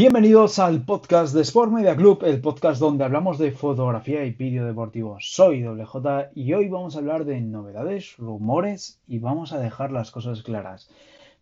Bienvenidos 0.00 0.60
al 0.60 0.84
podcast 0.84 1.34
de 1.34 1.42
Sport 1.42 1.72
Media 1.72 1.96
Club, 1.96 2.22
el 2.22 2.40
podcast 2.40 2.78
donde 2.78 3.02
hablamos 3.02 3.36
de 3.36 3.50
fotografía 3.50 4.24
y 4.24 4.30
vídeo 4.30 4.64
deportivo. 4.64 5.16
Soy 5.18 5.64
WJ 5.64 6.30
y 6.36 6.52
hoy 6.52 6.68
vamos 6.68 6.94
a 6.94 7.00
hablar 7.00 7.24
de 7.24 7.40
novedades, 7.40 8.16
rumores 8.16 9.00
y 9.08 9.18
vamos 9.18 9.52
a 9.52 9.58
dejar 9.58 9.90
las 9.90 10.12
cosas 10.12 10.44
claras. 10.44 10.88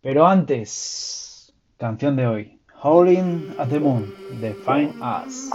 Pero 0.01 0.25
antes, 0.25 1.53
canción 1.77 2.15
de 2.15 2.25
hoy, 2.25 2.59
Howling 2.81 3.53
at 3.59 3.67
the 3.67 3.79
Moon, 3.79 4.11
de 4.41 4.55
Find 4.55 4.95
Us. 5.03 5.51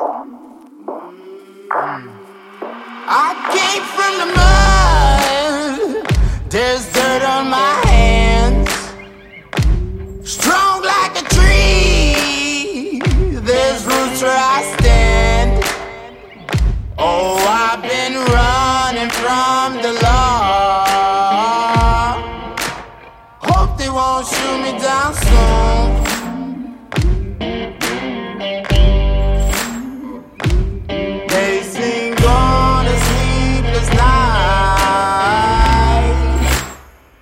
They 23.83 23.89
won't 23.91 24.27
shoot 24.27 24.59
me 24.63 24.73
down 24.79 25.13
soon. 25.15 26.03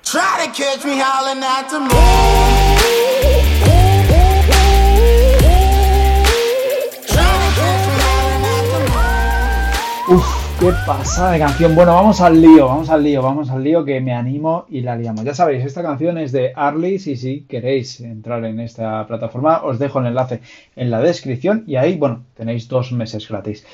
Try 0.05 0.45
to 0.45 0.51
catch 0.53 0.85
me 0.85 0.99
howling 0.99 1.43
at 1.43 1.69
the 1.71 1.81
moon. 1.81 2.61
Uf, 10.13 10.40
qué 10.61 10.73
pasada 10.87 11.33
de 11.33 11.39
canción. 11.39 11.75
Bueno, 11.75 11.95
vamos 11.95 12.21
al 12.21 12.41
lío, 12.41 12.67
vamos 12.67 12.91
al 12.91 13.03
lío, 13.03 13.23
vamos 13.23 13.49
al 13.49 13.65
lío 13.65 13.83
que 13.83 13.99
me 14.03 14.13
animo 14.13 14.67
y 14.69 14.83
la 14.83 14.95
liamos. 14.95 15.25
Ya 15.25 15.35
sabéis, 15.35 15.65
esta 15.65 15.83
canción 15.83 16.19
es 16.19 16.33
de 16.33 16.53
Arlis 16.55 17.07
y 17.07 17.17
si 17.17 17.41
queréis 17.43 17.99
entrar 18.03 18.45
en 18.45 18.61
esta 18.61 19.07
plataforma 19.07 19.63
os 19.65 19.79
dejo 19.79 20.01
el 20.01 20.09
enlace 20.09 20.43
en 20.77 20.91
la 20.91 21.01
descripción 21.01 21.65
y 21.67 21.77
ahí, 21.77 21.97
bueno, 21.97 22.25
tenéis 22.35 22.69
dos 22.69 22.93
meses 22.93 23.27
gratis. 23.27 23.65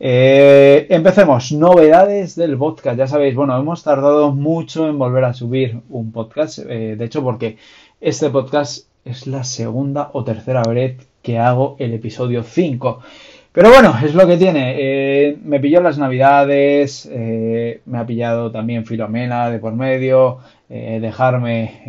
Eh, 0.00 0.88
empecemos, 0.90 1.52
novedades 1.52 2.34
del 2.34 2.58
podcast. 2.58 2.98
Ya 2.98 3.06
sabéis, 3.06 3.36
bueno, 3.36 3.56
hemos 3.56 3.84
tardado 3.84 4.32
mucho 4.32 4.88
en 4.88 4.98
volver 4.98 5.24
a 5.24 5.34
subir 5.34 5.78
un 5.90 6.10
podcast. 6.10 6.58
Eh, 6.68 6.96
de 6.98 7.04
hecho, 7.04 7.22
porque 7.22 7.56
este 8.00 8.30
podcast 8.30 8.88
es 9.04 9.28
la 9.28 9.44
segunda 9.44 10.10
o 10.12 10.24
tercera 10.24 10.62
vez 10.62 11.06
que 11.22 11.38
hago 11.38 11.76
el 11.78 11.94
episodio 11.94 12.42
5. 12.42 13.00
Pero 13.52 13.68
bueno, 13.68 13.94
es 14.02 14.14
lo 14.14 14.26
que 14.26 14.38
tiene. 14.38 14.76
Eh, 14.78 15.38
me 15.44 15.60
pilló 15.60 15.82
las 15.82 15.98
navidades, 15.98 17.06
eh, 17.12 17.82
me 17.84 17.98
ha 17.98 18.06
pillado 18.06 18.50
también 18.50 18.86
Filomena 18.86 19.50
de 19.50 19.58
por 19.58 19.74
medio, 19.74 20.38
eh, 20.70 20.98
dejarme 21.02 21.82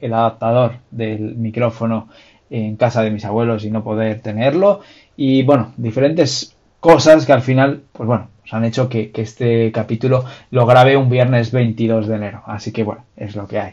el, 0.00 0.14
adaptador 0.14 0.76
del 0.90 1.36
micrófono 1.36 2.08
en 2.48 2.76
casa 2.76 3.02
de 3.02 3.10
mis 3.10 3.26
abuelos 3.26 3.64
y 3.64 3.70
no 3.70 3.84
poder 3.84 4.20
tenerlo. 4.20 4.80
Y 5.14 5.42
bueno, 5.42 5.74
diferentes 5.76 6.56
cosas 6.80 7.26
que 7.26 7.34
al 7.34 7.42
final, 7.42 7.82
pues 7.92 8.06
bueno, 8.06 8.28
os 8.42 8.54
han 8.54 8.64
hecho 8.64 8.88
que, 8.88 9.12
este 9.14 9.70
capítulo 9.72 10.24
lo 10.50 10.64
grabe 10.64 10.96
un 10.96 11.10
viernes 11.10 11.52
22 11.52 12.08
de 12.08 12.16
enero. 12.16 12.42
Así 12.46 12.72
que 12.72 12.82
bueno, 12.82 13.04
es 13.14 13.36
lo 13.36 13.46
que 13.46 13.60
hay. 13.60 13.72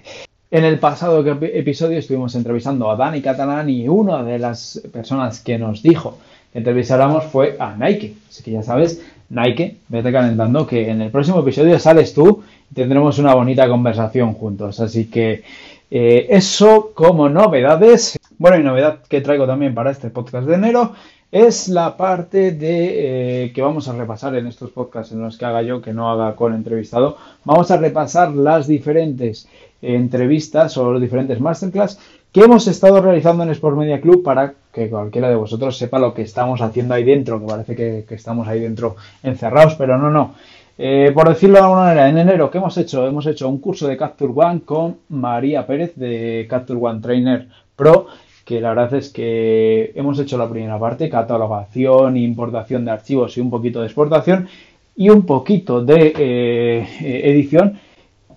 En 0.52 0.66
el 0.66 0.80
pasado 0.80 1.26
episodio 1.26 1.98
estuvimos 1.98 2.36
entrevistando 2.36 2.92
a 2.92 2.98
Dani 2.98 3.22
Catalán 3.22 3.70
y 3.70 3.88
una 3.88 4.22
de 4.24 4.38
las 4.38 4.82
personas 4.92 5.40
que 5.40 5.58
nos 5.58 5.82
dijo 5.82 6.18
entrevistáramos 6.58 7.26
fue 7.26 7.56
a 7.60 7.76
Nike. 7.76 8.16
Así 8.28 8.44
que 8.44 8.52
ya 8.52 8.64
sabes, 8.64 9.02
Nike, 9.30 9.78
vete 9.88 10.12
calentando 10.12 10.66
que 10.66 10.90
en 10.90 11.02
el 11.02 11.12
próximo 11.12 11.40
episodio 11.40 11.78
sales 11.80 12.14
tú 12.14 12.44
y 12.72 12.74
tendremos 12.74 13.20
una 13.20 13.36
bonita 13.36 13.68
conversación 13.70 14.34
juntos. 14.34 14.80
Así 14.80 15.06
que 15.06 15.44
eh, 15.92 16.28
eso 16.30 16.92
como 16.96 17.30
novedades. 17.30 18.18
Bueno, 18.40 18.58
y 18.58 18.64
novedad 18.64 19.00
que 19.08 19.22
traigo 19.22 19.46
también 19.46 19.76
para 19.76 19.92
este 19.92 20.10
podcast 20.10 20.48
de 20.48 20.56
enero 20.56 20.94
es 21.32 21.68
la 21.68 21.96
parte 21.96 22.52
de 22.54 23.46
eh, 23.46 23.54
que 23.54 23.62
vamos 23.62 23.88
a 23.88 23.94
repasar 23.94 24.36
en 24.36 24.48
estos 24.48 24.72
podcasts 24.72 25.12
en 25.12 25.22
los 25.22 25.38
que 25.38 25.46
haga 25.46 25.62
yo, 25.62 25.82
que 25.82 25.94
no 25.94 26.10
haga 26.10 26.36
con 26.36 26.56
entrevistado. 26.56 27.18
Vamos 27.46 27.70
a 27.70 27.78
repasar 27.78 28.32
las 28.32 28.66
diferentes 28.68 29.48
entrevistas 29.82 30.76
o 30.78 30.92
los 30.92 31.02
diferentes 31.02 31.40
masterclass 31.40 32.00
que 32.32 32.42
hemos 32.42 32.68
estado 32.68 33.02
realizando 33.02 33.44
en 33.44 33.50
Sport 33.50 33.78
Media 33.78 34.02
Club 34.02 34.24
para 34.24 34.54
que 34.74 34.90
cualquiera 34.90 35.30
de 35.30 35.36
vosotros 35.36 35.78
sepa 35.78 36.00
lo 36.00 36.14
que 36.14 36.22
estamos 36.22 36.62
haciendo 36.62 36.94
ahí 36.94 37.04
dentro, 37.04 37.40
que 37.40 37.46
parece 37.46 37.76
que, 37.76 38.06
estamos 38.10 38.48
ahí 38.48 38.60
dentro 38.60 38.96
encerrados, 39.24 39.76
pero 39.76 39.98
no, 39.98 40.10
no. 40.10 40.36
Eh, 40.78 41.12
por 41.14 41.28
decirlo 41.28 41.56
de 41.56 41.64
alguna 41.64 41.82
manera, 41.82 42.10
en 42.10 42.20
enero, 42.20 42.52
¿qué 42.52 42.60
hemos 42.60 42.78
hecho? 42.78 43.08
Hemos 43.08 43.26
hecho 43.26 43.50
un 43.50 43.58
curso 43.60 43.88
de 43.88 43.98
Capture 43.98 44.32
One 44.36 44.62
con 44.62 44.98
María 45.10 45.66
Pérez 45.66 45.96
de 45.96 46.46
Capture 46.48 46.80
One 46.80 47.02
Trainer 47.02 47.48
Pro 47.76 48.08
que 48.48 48.62
la 48.62 48.70
verdad 48.70 48.94
es 48.94 49.10
que 49.10 49.92
hemos 49.94 50.18
hecho 50.20 50.38
la 50.38 50.50
primera 50.50 50.80
parte, 50.80 51.10
catalogación, 51.10 52.16
importación 52.16 52.86
de 52.86 52.92
archivos 52.92 53.38
y 53.38 53.42
un 53.42 53.50
poquito 53.50 53.82
de 53.82 53.88
exportación 53.88 54.48
y 54.96 55.10
un 55.10 55.26
poquito 55.26 55.84
de 55.84 56.14
eh, 56.18 56.88
edición 57.26 57.78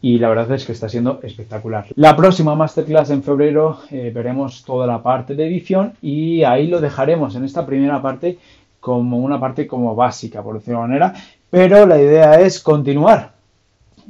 y 0.02 0.18
la 0.18 0.28
verdad 0.28 0.52
es 0.52 0.64
que 0.64 0.72
está 0.72 0.88
siendo 0.88 1.20
espectacular. 1.22 1.86
La 1.96 2.16
próxima 2.16 2.54
masterclass 2.54 3.10
en 3.10 3.22
febrero 3.22 3.80
eh, 3.90 4.10
veremos 4.14 4.64
toda 4.64 4.86
la 4.86 5.02
parte 5.02 5.34
de 5.34 5.46
edición 5.46 5.94
y 6.00 6.42
ahí 6.44 6.66
lo 6.68 6.80
dejaremos 6.80 7.34
en 7.36 7.44
esta 7.44 7.66
primera 7.66 8.00
parte 8.00 8.38
como 8.80 9.18
una 9.18 9.38
parte 9.38 9.66
como 9.66 9.94
básica, 9.94 10.42
por 10.42 10.54
decirlo 10.54 10.80
de 10.80 10.88
manera, 10.88 11.14
pero 11.50 11.86
la 11.86 12.00
idea 12.00 12.40
es 12.40 12.60
continuar. 12.60 13.32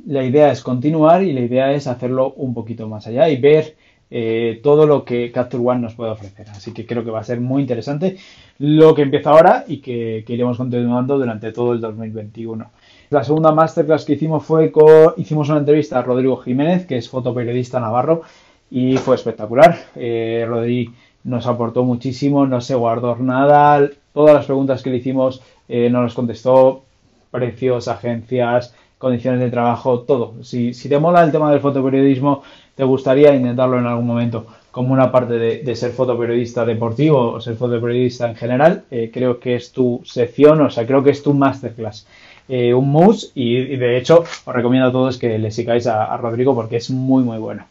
La 0.07 0.25
idea 0.25 0.51
es 0.53 0.63
continuar 0.63 1.23
y 1.23 1.33
la 1.33 1.41
idea 1.41 1.73
es 1.73 1.87
hacerlo 1.87 2.33
un 2.37 2.55
poquito 2.55 2.89
más 2.89 3.07
allá 3.07 3.29
y 3.29 3.37
ver 3.37 3.77
eh, 4.11 4.61
todo 4.63 4.87
lo 4.87 5.05
que 5.05 5.31
Capture 5.31 5.63
One 5.63 5.81
nos 5.81 5.95
puede 5.95 6.13
ofrecer. 6.13 6.49
Así 6.51 6.73
que 6.73 6.87
creo 6.87 7.05
que 7.05 7.11
va 7.11 7.21
a 7.21 7.25
ser 7.25 7.41
muy 7.41 7.63
interesante 7.63 8.17
lo 8.59 8.95
que 8.95 9.03
empieza 9.03 9.31
ahora 9.31 9.65
y 9.67 9.79
que, 9.79 10.25
que 10.27 10.33
iremos 10.35 10.57
continuando 10.57 11.19
durante 11.19 11.53
todo 11.53 11.73
el 11.73 11.81
2021. 11.81 12.71
La 13.11 13.25
segunda 13.25 13.51
masterclass 13.51 14.05
que 14.05 14.13
hicimos 14.13 14.45
fue 14.45 14.71
con, 14.71 15.15
hicimos 15.17 15.49
una 15.49 15.59
entrevista 15.59 15.99
a 15.99 16.03
Rodrigo 16.03 16.37
Jiménez, 16.37 16.87
que 16.87 16.97
es 16.97 17.09
fotoperiodista 17.09 17.81
navarro, 17.81 18.23
y 18.71 18.99
fue 18.99 19.17
espectacular. 19.17 19.77
Eh, 19.97 20.47
Rodrigo 20.49 20.93
nos 21.25 21.49
aportó 21.49 21.83
muchísimo, 21.83 22.47
no 22.47 22.61
se 22.61 22.77
guardó 22.77 23.17
nada, 23.17 23.91
todas 24.15 24.37
las 24.37 24.47
preguntas 24.47 24.85
que 24.85 24.91
le 24.91 24.99
hicimos 24.99 25.43
eh, 25.69 25.91
nos 25.91 26.15
contestó, 26.15 26.85
precios, 27.33 27.89
agencias, 27.89 28.77
condiciones 28.97 29.41
de 29.41 29.51
trabajo, 29.51 30.03
todo. 30.03 30.35
Si, 30.45 30.71
te 30.71 30.99
mola 31.01 31.25
el 31.25 31.33
tema 31.33 31.51
del 31.51 31.59
fotoperiodismo, 31.59 32.45
te 32.77 32.85
gustaría 32.85 33.35
intentarlo 33.35 33.77
en 33.77 33.87
algún 33.87 34.07
momento 34.07 34.47
como 34.71 34.93
una 34.93 35.11
parte 35.11 35.35
de, 35.35 35.65
de 35.65 35.75
ser 35.75 35.91
fotoperiodista 35.91 36.65
deportivo 36.65 37.33
o 37.33 37.41
ser 37.41 37.57
fotoperiodista 37.57 38.31
en 38.31 38.37
general, 38.37 38.85
eh, 38.93 39.11
creo 39.13 39.41
que 39.41 39.57
es 39.57 39.73
tu 39.73 40.01
sección, 40.05 40.61
o 40.61 40.71
sea, 40.71 40.87
creo 40.87 41.03
que 41.03 41.11
es 41.11 41.25
tu 41.25 41.35
masterclass. 41.35 42.07
Eh, 42.53 42.75
un 42.75 42.91
mus 42.91 43.31
y, 43.37 43.77
de 43.77 43.97
hecho 43.97 44.25
os 44.45 44.55
recomiendo 44.55 44.89
a 44.89 44.91
todos 44.93 45.19
que 45.19 45.39
le 45.39 45.53
sigáis 45.53 45.87
a, 45.87 46.13
a, 46.13 46.17
Rodrigo 46.17 46.53
porque 46.53 46.79
es 46.79 46.91
muy 46.91 47.23
muy 47.23 47.39
bueno. 47.39 47.67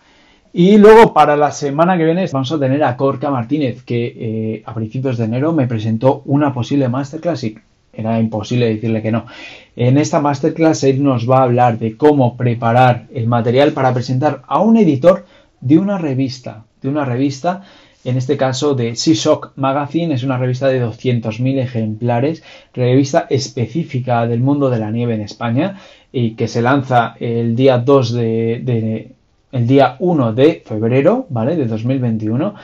Y 0.54 0.78
luego 0.78 1.14
para 1.14 1.36
la 1.36 1.52
semana 1.52 1.98
que 1.98 2.06
viene 2.06 2.26
vamos 2.32 2.50
a 2.54 2.60
tener 2.60 2.82
a 2.86 2.96
Corca 2.96 3.30
Martínez 3.30 3.84
que 3.84 4.06
eh, 4.06 4.64
a 4.66 4.74
principios 4.74 5.18
de 5.18 5.26
enero 5.26 5.52
me 5.52 5.68
presentó 5.68 6.22
una 6.26 6.54
posible 6.54 6.88
masterclass 6.88 7.44
y 7.44 7.58
era 7.92 8.22
imposible 8.22 8.70
decirle 8.70 9.02
que 9.02 9.12
no. 9.12 9.26
En 9.76 9.98
esta 9.98 10.22
masterclass 10.22 10.86
él 10.86 11.04
nos 11.04 11.30
va 11.30 11.40
a 11.40 11.44
hablar 11.44 11.78
de 11.78 11.98
cómo 11.98 12.38
preparar 12.38 13.08
el 13.14 13.28
material 13.28 13.74
para 13.74 13.94
presentar 13.94 14.44
a 14.48 14.62
un 14.62 14.78
editor 14.78 15.26
de 15.60 15.78
una 15.78 15.98
revista, 15.98 16.64
de 16.82 16.88
una 16.88 17.04
revista 17.04 17.64
en 18.04 18.18
este 18.18 18.38
caso 18.38 18.76
de 18.76 18.96
Seashock 18.96 19.52
Magazine, 19.56 20.14
es 20.14 20.24
una 20.24 20.38
revista 20.38 20.68
de 20.68 20.84
200.000 20.84 21.60
ejemplares, 21.60 22.44
revista 22.74 23.28
específica 23.30 24.26
del 24.26 24.40
mundo 24.40 24.70
de 24.70 24.80
la 24.80 24.92
nieve 24.92 25.16
en 25.16 25.22
España 25.22 25.80
y 26.12 26.32
que 26.32 26.48
se 26.48 26.62
lanza 26.62 27.16
el 27.20 27.56
día 27.56 27.78
2 27.78 28.14
de, 28.14 29.12
el 29.52 29.68
día 29.68 29.98
1 30.00 30.34
de 30.34 30.64
febrero, 30.66 31.26
¿vale? 31.30 31.56
De 31.56 31.66
2021. 31.66 32.56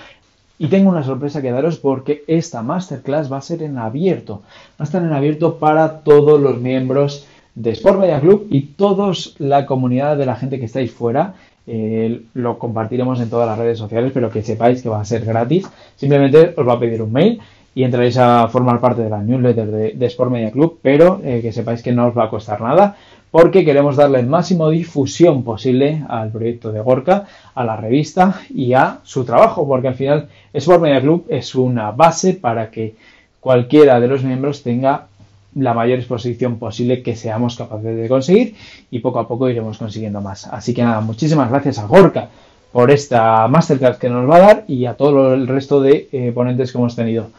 Y 0.57 0.67
tengo 0.67 0.89
una 0.89 1.03
sorpresa 1.03 1.41
que 1.41 1.51
daros 1.51 1.79
porque 1.79 2.23
esta 2.27 2.61
masterclass 2.61 3.29
va 3.29 3.38
a 3.38 3.41
ser 3.41 3.61
en 3.61 3.77
abierto. 3.77 4.41
Va 4.79 4.79
a 4.79 4.83
estar 4.83 5.03
en 5.03 5.11
abierto 5.11 5.57
para 5.57 5.99
todos 5.99 6.39
los 6.39 6.61
miembros 6.61 7.27
de 7.55 7.71
Sport 7.71 7.99
Media 7.99 8.21
Club 8.21 8.47
y 8.49 8.61
toda 8.61 9.11
la 9.38 9.65
comunidad 9.65 10.15
de 10.17 10.25
la 10.25 10.35
gente 10.35 10.59
que 10.59 10.65
estáis 10.65 10.91
fuera 10.91 11.33
eh, 11.67 12.21
lo 12.33 12.59
compartiremos 12.59 13.19
en 13.19 13.29
todas 13.29 13.47
las 13.47 13.57
redes 13.57 13.77
sociales, 13.77 14.12
pero 14.13 14.29
que 14.29 14.44
sepáis 14.44 14.81
que 14.81 14.89
va 14.89 15.01
a 15.01 15.06
ser 15.06 15.25
gratis. 15.25 15.67
Simplemente 15.95 16.53
os 16.56 16.67
va 16.67 16.73
a 16.73 16.79
pedir 16.79 17.01
un 17.01 17.12
mail 17.12 17.39
y 17.73 17.83
entraréis 17.83 18.17
a 18.17 18.47
formar 18.47 18.79
parte 18.79 19.01
de 19.01 19.09
la 19.09 19.21
newsletter 19.21 19.67
de, 19.95 20.06
Sport 20.06 20.31
Media 20.31 20.51
Club, 20.51 20.79
pero 20.81 21.19
eh, 21.23 21.39
que 21.41 21.51
sepáis 21.51 21.81
que 21.81 21.91
no 21.91 22.07
os 22.07 22.17
va 22.17 22.25
a 22.25 22.29
costar 22.29 22.62
nada 22.62 22.95
porque 23.35 23.65
queremos 23.65 23.97
darle 23.97 24.21
el 24.21 24.27
máximo 24.27 24.69
difusión 24.69 25.44
posible 25.44 26.06
al 26.07 26.31
proyecto 26.31 26.71
de 26.71 26.79
Gorka, 26.79 27.25
a 27.53 27.65
la 27.65 27.75
revista 27.75 28.39
y 28.50 28.71
a 28.71 29.00
su 29.03 29.25
trabajo, 29.25 29.67
porque 29.67 29.89
al 29.89 29.95
final 29.95 30.29
Sport 30.53 30.81
Media 30.81 31.01
Club 31.01 31.25
es 31.27 31.53
una 31.53 31.91
base 31.91 32.35
para 32.35 32.71
que 32.71 32.95
cualquiera 33.41 34.00
de 34.00 34.07
los 34.07 34.23
miembros 34.23 34.63
tenga 34.63 35.07
la 35.55 35.73
mayor 35.73 35.99
exposición 35.99 36.59
posible 36.59 37.01
que 37.01 37.15
seamos 37.15 37.55
capaces 37.55 37.95
de 37.95 38.07
conseguir 38.07 38.55
y 38.91 38.99
poco 38.99 39.19
a 39.19 39.27
poco 39.27 39.49
iremos 39.49 39.77
consiguiendo 39.77 40.21
más. 40.21 40.47
Así 40.47 40.73
que 40.73 40.83
nada, 40.83 41.01
muchísimas 41.01 41.49
gracias 41.49 41.79
a 41.79 41.87
Gorka 41.87 42.29
por 42.71 42.91
esta 42.91 43.47
masterclass 43.47 43.97
que 43.97 44.09
nos 44.09 44.29
va 44.29 44.35
a 44.35 44.39
dar 44.39 44.63
y 44.67 44.85
a 44.85 44.95
todo 44.95 45.33
el 45.33 45.47
resto 45.47 45.81
de 45.81 46.09
eh, 46.11 46.31
ponentes 46.33 46.71
que 46.71 46.77
hemos 46.77 46.95
tenido. 46.95 47.29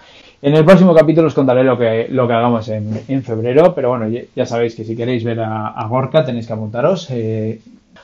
En 0.40 0.54
el 0.54 0.64
próximo 0.64 0.94
capítulo 0.94 1.26
os 1.26 1.34
contaré 1.34 1.64
lo 1.64 1.78
que, 1.78 2.08
lo 2.10 2.26
que 2.26 2.34
hagamos 2.34 2.68
en, 2.68 3.22
febrero, 3.22 3.74
pero 3.74 3.90
bueno, 3.90 4.06
ya, 4.34 4.46
sabéis 4.46 4.74
que 4.74 4.84
si 4.84 4.96
queréis 4.96 5.24
ver 5.24 5.40
a, 5.40 5.86
Gorka 5.88 6.24
tenéis 6.24 6.46
que 6.46 6.52
apuntaros. 6.52 7.08
Eh, 7.10 7.60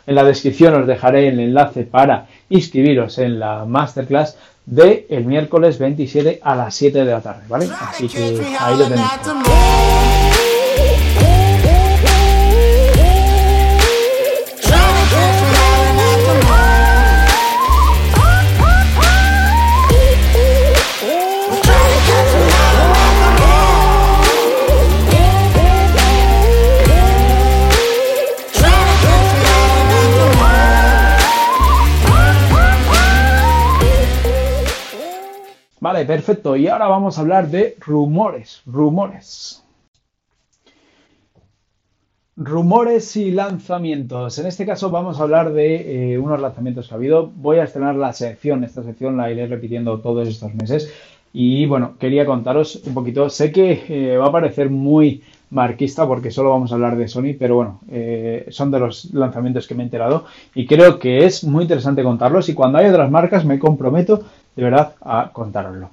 en 0.06 0.14
la 0.14 0.24
descripción 0.24 0.74
os 0.74 0.86
dejaré 0.86 1.28
el 1.28 1.40
enlace 1.40 1.84
para 1.84 2.26
inscribiros 2.48 3.18
en 3.18 3.38
la 3.38 3.64
masterclass 3.64 4.36
de 4.66 5.06
el 5.10 5.24
miércoles 5.24 5.78
27 5.78 6.40
a 6.42 6.54
las 6.54 6.74
7 6.74 7.04
de 7.04 7.10
la 7.10 7.20
tarde, 7.20 7.42
¿vale? 7.48 7.68
Así 7.80 8.08
que 8.08 8.40
ahí 8.58 8.78
lo 8.78 8.84
tenéis. 8.84 10.21
Perfecto. 36.04 36.56
Y 36.56 36.68
ahora 36.68 36.86
vamos 36.86 37.18
a 37.18 37.20
hablar 37.22 37.48
de 37.48 37.76
rumores. 37.80 38.62
Rumores. 38.66 39.64
Rumores 42.36 43.16
y 43.16 43.30
lanzamientos. 43.30 44.38
En 44.38 44.46
este 44.46 44.64
caso 44.64 44.90
vamos 44.90 45.20
a 45.20 45.24
hablar 45.24 45.52
de 45.52 46.12
eh, 46.14 46.18
unos 46.18 46.40
lanzamientos 46.40 46.88
que 46.88 46.94
ha 46.94 46.96
habido. 46.96 47.30
Voy 47.34 47.58
a 47.58 47.64
estrenar 47.64 47.94
la 47.94 48.12
sección. 48.12 48.64
Esta 48.64 48.82
sección 48.82 49.16
la 49.16 49.30
iré 49.30 49.46
repitiendo 49.46 50.00
todos 50.00 50.28
estos 50.28 50.54
meses. 50.54 50.92
Y 51.32 51.66
bueno, 51.66 51.96
quería 51.98 52.26
contaros 52.26 52.82
un 52.86 52.94
poquito. 52.94 53.28
Sé 53.28 53.52
que 53.52 53.84
eh, 53.88 54.16
va 54.16 54.26
a 54.26 54.32
parecer 54.32 54.70
muy 54.70 55.22
marquista 55.52 56.06
porque 56.06 56.30
solo 56.30 56.50
vamos 56.50 56.72
a 56.72 56.74
hablar 56.74 56.96
de 56.96 57.08
Sony, 57.08 57.34
pero 57.38 57.56
bueno, 57.56 57.80
eh, 57.90 58.46
son 58.48 58.70
de 58.70 58.78
los 58.78 59.12
lanzamientos 59.12 59.66
que 59.66 59.74
me 59.74 59.82
he 59.82 59.84
enterado 59.84 60.24
y 60.54 60.66
creo 60.66 60.98
que 60.98 61.26
es 61.26 61.44
muy 61.44 61.64
interesante 61.64 62.02
contarlos 62.02 62.48
y 62.48 62.54
cuando 62.54 62.78
hay 62.78 62.86
otras 62.86 63.10
marcas 63.10 63.44
me 63.44 63.58
comprometo 63.58 64.24
de 64.56 64.62
verdad 64.62 64.94
a 65.00 65.30
contároslo. 65.32 65.90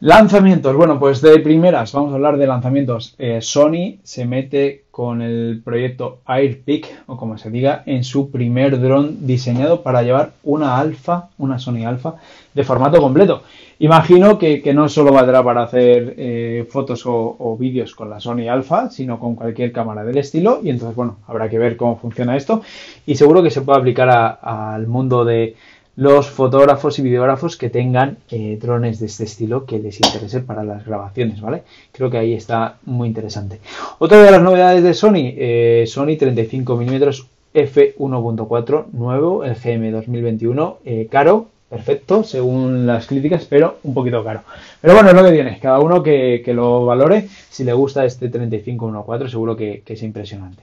Lanzamientos, 0.00 0.76
bueno, 0.76 0.98
pues 0.98 1.22
de 1.22 1.38
primeras 1.38 1.92
vamos 1.92 2.12
a 2.12 2.16
hablar 2.16 2.36
de 2.36 2.46
lanzamientos. 2.46 3.14
Eh, 3.18 3.38
Sony 3.40 3.98
se 4.02 4.26
mete 4.26 4.84
con 4.90 5.22
el 5.22 5.62
proyecto 5.64 6.20
AirPic, 6.26 7.04
o 7.06 7.16
como 7.16 7.38
se 7.38 7.50
diga, 7.50 7.82
en 7.86 8.04
su 8.04 8.30
primer 8.30 8.78
dron 8.78 9.26
diseñado 9.26 9.82
para 9.82 10.02
llevar 10.02 10.32
una 10.42 10.78
alfa, 10.78 11.30
una 11.38 11.58
Sony 11.58 11.86
alfa, 11.86 12.16
de 12.52 12.64
formato 12.64 13.00
completo. 13.00 13.42
Imagino 13.78 14.38
que, 14.38 14.62
no 14.74 14.88
solo 14.88 15.12
valdrá 15.12 15.42
para 15.42 15.62
hacer 15.62 16.14
eh, 16.16 16.66
fotos 16.68 17.02
o, 17.06 17.56
vídeos 17.58 17.94
con 17.94 18.10
la 18.10 18.20
Sony 18.20 18.48
alfa, 18.48 18.90
sino 18.90 19.18
con 19.18 19.34
cualquier 19.34 19.70
cámara 19.70 20.02
del 20.04 20.18
estilo. 20.18 20.60
Y 20.62 20.70
entonces, 20.70 20.96
bueno, 20.96 21.18
habrá 21.26 21.48
que 21.48 21.58
ver 21.58 21.76
cómo 21.76 21.98
funciona 21.98 22.36
esto. 22.36 22.62
Y 23.06 23.16
seguro 23.16 23.42
que 23.42 23.50
se 23.50 23.62
puede 23.62 23.78
aplicar 23.78 24.38
al 24.40 24.86
mundo 24.86 25.24
de 25.24 25.56
los 25.96 26.28
fotógrafos 26.28 26.98
y 26.98 27.02
videógrafos 27.02 27.56
que 27.56 27.70
tengan 27.70 28.18
eh, 28.30 28.58
drones 28.60 29.00
de 29.00 29.06
este 29.06 29.24
estilo 29.24 29.64
que 29.64 29.78
les 29.78 29.96
interese 29.96 30.40
para 30.40 30.62
las 30.62 30.84
grabaciones, 30.84 31.40
¿vale? 31.40 31.62
Creo 31.92 32.10
que 32.10 32.18
ahí 32.18 32.34
está 32.34 32.76
muy 32.84 33.08
interesante. 33.08 33.60
Otra 33.98 34.22
de 34.22 34.30
las 34.30 34.42
novedades 34.42 34.82
de 34.82 34.94
Sony, 34.94 35.32
eh, 35.36 35.84
Sony 35.86 36.18
35mm 36.18 37.26
f1.4 37.54 38.86
nuevo, 38.92 39.42
el 39.42 39.54
GM 39.54 39.90
2021, 39.90 40.78
eh, 40.84 41.08
caro, 41.10 41.46
perfecto, 41.70 42.22
según 42.22 42.86
las 42.86 43.06
críticas, 43.06 43.46
pero 43.48 43.78
un 43.82 43.94
poquito 43.94 44.22
caro. 44.22 44.42
Pero 44.82 44.92
bueno, 44.92 45.08
es 45.08 45.14
lo 45.16 45.24
que 45.24 45.32
tiene, 45.32 45.58
cada 45.58 45.80
uno 45.80 46.02
que, 46.02 46.42
lo 46.48 46.84
valore, 46.84 47.26
si 47.48 47.64
le 47.64 47.72
gusta 47.72 48.04
este 48.04 48.30
35.1.4 48.30 49.28
seguro 49.28 49.56
que 49.56 49.82
es 49.86 50.02
impresionante. 50.02 50.62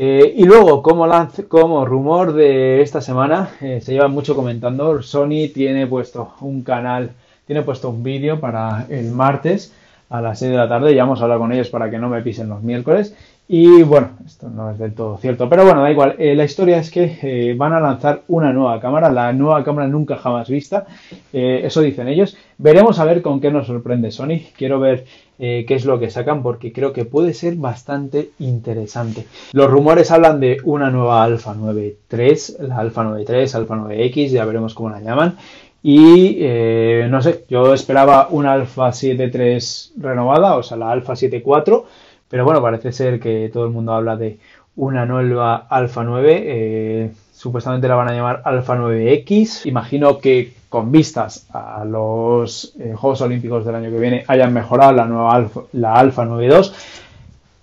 Eh, 0.00 0.32
y 0.36 0.44
luego, 0.44 0.80
como, 0.80 1.84
rumor 1.84 2.32
de 2.32 2.82
esta 2.82 3.00
semana, 3.00 3.50
eh, 3.60 3.80
se 3.80 3.94
lleva 3.94 4.06
mucho 4.06 4.36
comentando, 4.36 5.02
Sony 5.02 5.50
tiene 5.52 5.88
puesto 5.88 6.34
un 6.40 6.62
canal, 6.62 7.10
tiene 7.48 7.62
puesto 7.62 7.90
un 7.90 8.04
vídeo 8.04 8.38
para 8.38 8.86
el 8.90 9.10
martes 9.10 9.74
a 10.08 10.20
las 10.20 10.38
6 10.38 10.52
de 10.52 10.56
la 10.56 10.68
tarde, 10.68 10.94
ya 10.94 11.02
vamos 11.02 11.20
a 11.20 11.24
hablar 11.24 11.40
con 11.40 11.52
ellos 11.52 11.68
para 11.70 11.90
que 11.90 11.98
no 11.98 12.08
me 12.08 12.22
pisen 12.22 12.48
los 12.48 12.62
miércoles. 12.62 13.16
Y 13.48 13.82
bueno, 13.82 14.10
esto 14.26 14.48
no 14.50 14.70
es 14.70 14.78
del 14.78 14.94
todo 14.94 15.16
cierto, 15.16 15.48
pero 15.48 15.64
bueno, 15.64 15.82
da 15.82 15.90
igual. 15.90 16.16
Eh, 16.18 16.34
la 16.34 16.44
historia 16.44 16.78
es 16.78 16.90
que 16.90 17.54
van 17.56 17.72
a 17.72 17.80
lanzar 17.80 18.22
una 18.28 18.52
nueva 18.52 18.78
cámara, 18.78 19.10
la 19.10 19.32
nueva 19.32 19.64
cámara 19.64 19.88
nunca 19.88 20.16
jamás 20.18 20.50
vista, 20.50 20.86
eso 21.32 21.80
dicen 21.80 22.08
ellos. 22.08 22.36
Veremos 22.58 22.98
a 22.98 23.04
ver 23.04 23.22
con 23.22 23.40
qué 23.40 23.50
nos 23.50 23.68
sorprende 23.68 24.10
Sony. 24.10 24.40
Quiero 24.56 24.80
ver 24.80 25.06
eh, 25.38 25.64
qué 25.68 25.76
es 25.76 25.84
lo 25.84 26.00
que 26.00 26.10
sacan 26.10 26.42
porque 26.42 26.72
creo 26.72 26.92
que 26.92 27.04
puede 27.04 27.32
ser 27.32 27.54
bastante 27.54 28.30
interesante. 28.40 29.26
Los 29.52 29.70
rumores 29.70 30.10
hablan 30.10 30.40
de 30.40 30.58
una 30.64 30.90
nueva 30.90 31.22
Alpha 31.22 31.54
9.3, 31.54 32.58
la 32.66 32.78
Alpha 32.78 33.04
9.3, 33.04 33.54
Alpha 33.54 33.76
9X, 33.76 34.30
ya 34.30 34.44
veremos 34.44 34.74
cómo 34.74 34.90
la 34.90 35.00
llaman. 35.00 35.36
Y 35.80 36.38
eh, 36.40 37.06
no 37.08 37.22
sé, 37.22 37.44
yo 37.48 37.72
esperaba 37.72 38.26
una 38.32 38.52
Alpha 38.54 38.88
7.3 38.88 39.92
renovada, 39.96 40.56
o 40.56 40.64
sea, 40.64 40.76
la 40.76 40.90
Alpha 40.90 41.12
7.4, 41.12 41.84
pero 42.28 42.44
bueno, 42.44 42.60
parece 42.60 42.92
ser 42.92 43.20
que 43.20 43.50
todo 43.52 43.64
el 43.64 43.70
mundo 43.70 43.92
habla 43.92 44.16
de 44.16 44.38
una 44.76 45.06
nueva 45.06 45.66
Alpha 45.68 46.04
9. 46.04 46.42
Eh, 46.44 47.10
supuestamente 47.32 47.88
la 47.88 47.94
van 47.96 48.08
a 48.08 48.12
llamar 48.12 48.42
Alpha 48.44 48.76
9X. 48.76 49.66
Imagino 49.66 50.18
que 50.18 50.52
con 50.68 50.92
vistas 50.92 51.46
a 51.52 51.84
los 51.84 52.74
eh, 52.78 52.94
Juegos 52.94 53.20
Olímpicos 53.22 53.64
del 53.64 53.74
año 53.74 53.90
que 53.90 53.98
viene 53.98 54.24
hayan 54.28 54.52
mejorado 54.52 54.92
la 54.92 55.06
nueva 55.06 55.34
Alfa, 55.34 55.62
la 55.72 55.94
Alpha 55.94 56.24
92. 56.24 56.74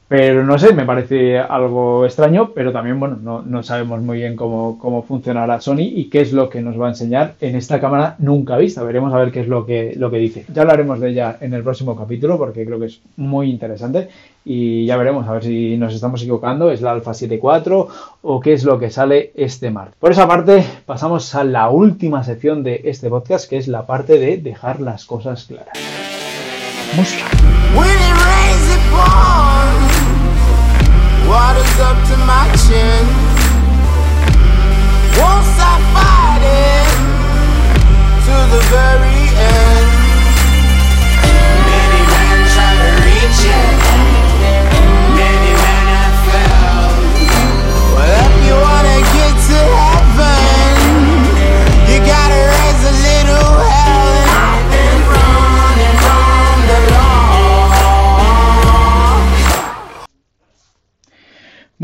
Pero 0.07 0.43
no 0.45 0.59
sé, 0.59 0.71
me 0.73 0.85
parece 0.85 1.39
algo 1.39 2.05
extraño, 2.05 2.51
pero 2.53 2.71
también, 2.71 2.99
bueno, 2.99 3.43
no, 3.43 3.63
sabemos 3.63 4.01
muy 4.01 4.19
bien 4.19 4.35
cómo, 4.35 4.77
cómo, 4.77 5.01
funcionará 5.01 5.59
Sony 5.59 5.81
y 5.81 6.09
qué 6.11 6.21
es 6.21 6.31
lo 6.31 6.47
que 6.47 6.61
nos 6.61 6.79
va 6.79 6.85
a 6.85 6.89
enseñar 6.89 7.33
en 7.41 7.55
esta 7.55 7.81
cámara 7.81 8.15
nunca 8.19 8.55
vista. 8.55 8.83
Veremos 8.83 9.11
a 9.13 9.17
ver 9.17 9.31
qué 9.31 9.39
es 9.41 9.47
lo 9.47 9.65
que, 9.65 9.95
lo 9.97 10.11
que 10.11 10.17
dice. 10.17 10.45
Ya 10.53 10.61
hablaremos 10.61 10.99
de 10.99 11.09
ella 11.09 11.37
en 11.41 11.55
el 11.55 11.63
próximo 11.63 11.95
capítulo 11.95 12.37
porque 12.37 12.65
creo 12.65 12.79
que 12.79 12.85
es 12.85 13.01
muy 13.17 13.49
interesante 13.49 14.09
y 14.45 14.85
ya 14.85 14.95
veremos 14.95 15.27
a 15.27 15.33
ver 15.33 15.43
si 15.43 15.75
nos 15.75 15.95
estamos 15.95 16.21
equivocando, 16.21 16.69
es 16.69 16.81
la 16.81 16.91
Alpha 16.91 17.11
7.4 17.11 17.87
o 18.21 18.39
qué 18.39 18.53
es 18.53 18.63
lo 18.63 18.77
que 18.77 18.91
sale 18.91 19.31
este 19.33 19.71
martes. 19.71 19.95
Por 19.99 20.11
esa 20.11 20.27
parte, 20.27 20.63
pasamos 20.85 21.33
a 21.33 21.43
la 21.43 21.69
última 21.69 22.23
sección 22.23 22.61
de 22.61 22.81
este 22.85 23.09
podcast, 23.09 23.49
que 23.49 23.57
es 23.57 23.67
la 23.67 23.87
parte 23.87 24.19
de 24.19 24.37
dejar 24.37 24.81
las 24.81 25.05
cosas 25.05 25.45
claras. 25.45 25.73
Música. 26.95 27.25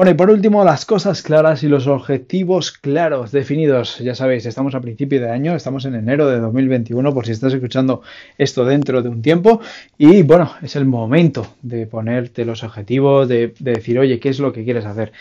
Bueno, 0.02 0.14
y 0.14 0.16
por 0.16 0.32
último, 0.32 0.66
las 0.66 0.84
cosas 0.84 1.22
claras 1.22 1.62
y 1.62 1.68
los 1.68 1.86
objetivos 1.86 2.72
claros, 2.72 3.32
definidos. 3.32 4.00
Ya 4.00 4.16
sabéis, 4.16 4.48
estamos 4.48 4.74
a 4.74 4.82
principio 4.82 5.22
de 5.22 5.30
año, 5.30 5.56
estamos 5.56 5.86
en 5.86 5.94
enero 5.94 6.28
de 6.28 6.40
2021, 6.40 7.14
por 7.14 7.28
si 7.28 7.34
estás 7.34 7.54
escuchando 7.54 8.02
esto 8.40 8.66
dentro 8.66 9.04
de 9.04 9.10
un 9.10 9.22
tiempo. 9.22 9.62
Y 10.00 10.24
bueno, 10.24 10.54
es 10.64 10.76
el 10.76 10.86
momento 10.86 11.54
de 11.62 11.86
ponerte 11.86 12.46
los 12.46 12.64
objetivos, 12.64 13.28
de, 13.28 13.54
decir, 13.60 14.00
oye, 14.00 14.20
¿qué 14.20 14.30
es 14.30 14.40
lo 14.40 14.52
que 14.52 14.64
quieres 14.64 14.86
hacer? 14.86 15.12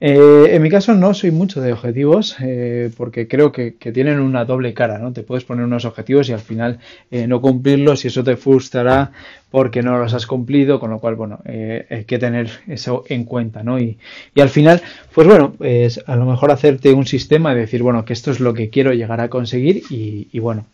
Eh, 0.00 0.54
en 0.54 0.62
mi 0.62 0.70
caso 0.70 0.94
no 0.94 1.12
soy 1.12 1.32
mucho 1.32 1.60
de 1.60 1.72
objetivos 1.72 2.36
eh, 2.40 2.88
porque 2.96 3.26
creo 3.26 3.50
que, 3.50 3.72
tienen 3.72 4.20
una 4.20 4.44
doble 4.44 4.72
cara, 4.72 4.98
¿no? 4.98 5.12
Te 5.12 5.24
puedes 5.24 5.44
poner 5.44 5.64
unos 5.64 5.84
objetivos 5.84 6.28
y 6.28 6.32
al 6.32 6.38
final 6.40 6.78
eh, 7.10 7.26
no 7.26 7.40
cumplirlos 7.40 8.04
y 8.04 8.08
eso 8.08 8.22
te 8.22 8.36
frustrará 8.36 9.10
porque 9.50 9.82
no 9.82 9.98
los 9.98 10.14
has 10.14 10.26
cumplido, 10.26 10.78
con 10.78 10.90
lo 10.90 11.00
cual, 11.00 11.16
bueno, 11.16 11.40
hay 11.46 12.04
que 12.04 12.18
tener 12.18 12.50
eso 12.66 13.04
en 13.08 13.24
cuenta, 13.24 13.62
¿no? 13.62 13.80
Y, 13.80 13.96
al 14.38 14.50
final, 14.50 14.82
pues 15.14 15.26
bueno, 15.26 15.54
es 15.60 16.04
a 16.06 16.16
lo 16.16 16.26
mejor 16.26 16.50
hacerte 16.52 16.92
un 16.92 17.06
sistema 17.06 17.52
y 17.52 17.56
decir, 17.56 17.82
bueno, 17.82 18.04
que 18.04 18.12
esto 18.12 18.30
es 18.30 18.40
lo 18.40 18.52
que 18.52 18.68
quiero 18.68 18.92
llegar 18.92 19.22
a 19.22 19.30
conseguir 19.30 19.84
y, 19.88 20.28
y 20.32 20.38
bueno, 20.38 20.66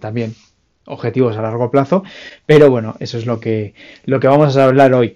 también 0.00 0.34
objetivos 0.84 1.36
a 1.38 1.42
largo 1.42 1.70
plazo, 1.70 2.04
pero 2.44 2.70
bueno, 2.70 2.96
eso 3.00 3.16
es 3.16 3.24
lo 3.24 3.40
que, 3.40 3.72
lo 4.04 4.20
que 4.20 4.28
vamos 4.28 4.54
a 4.56 4.64
hablar 4.64 4.92
hoy. 4.92 5.14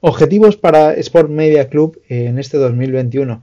Objetivos 0.00 0.56
para 0.56 0.92
Sport 0.94 1.30
Media 1.30 1.68
Club 1.68 2.00
en 2.08 2.38
este 2.38 2.58
2021. 2.58 3.42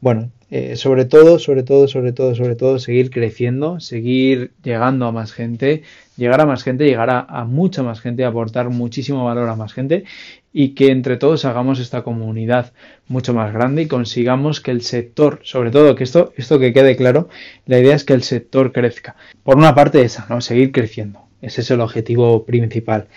Bueno, 0.00 0.30
eh, 0.50 0.76
sobre 0.76 1.04
todo, 1.04 1.38
sobre 1.38 1.62
todo, 1.62 1.88
sobre 1.88 2.12
todo, 2.12 2.34
sobre 2.34 2.56
todo, 2.56 2.78
seguir 2.78 3.10
creciendo, 3.10 3.80
seguir 3.80 4.52
llegando 4.62 5.06
a 5.06 5.12
más 5.12 5.32
gente, 5.32 5.82
llegar 6.16 6.40
a 6.40 6.46
más 6.46 6.62
gente, 6.62 6.84
llegar 6.84 7.10
a, 7.10 7.44
mucha 7.44 7.82
más 7.82 8.00
gente, 8.00 8.24
aportar 8.24 8.70
muchísimo 8.70 9.24
valor 9.24 9.48
a 9.48 9.56
más 9.56 9.72
gente 9.72 10.04
y 10.52 10.70
que 10.70 10.90
entre 10.90 11.16
todos 11.16 11.44
hagamos 11.44 11.80
esta 11.80 12.02
comunidad 12.02 12.72
mucho 13.08 13.32
más 13.32 13.52
grande 13.52 13.82
y 13.82 13.86
consigamos 13.86 14.60
que 14.60 14.72
el 14.72 14.82
sector, 14.82 15.40
sobre 15.42 15.70
todo 15.70 15.94
que 15.94 16.04
esto, 16.04 16.32
esto 16.36 16.58
que 16.58 16.72
quede 16.72 16.96
claro, 16.96 17.28
la 17.66 17.78
idea 17.78 17.94
es 17.94 18.04
que 18.04 18.14
el 18.14 18.22
sector 18.22 18.72
crezca. 18.72 19.16
Por 19.42 19.56
una 19.56 19.74
parte 19.74 20.02
esa, 20.02 20.26
¿no? 20.28 20.40
Seguir 20.40 20.70
creciendo. 20.70 21.20
Ese 21.40 21.62
es 21.62 21.70
el 21.70 21.80
objetivo 21.80 22.44
principal. 22.44 23.08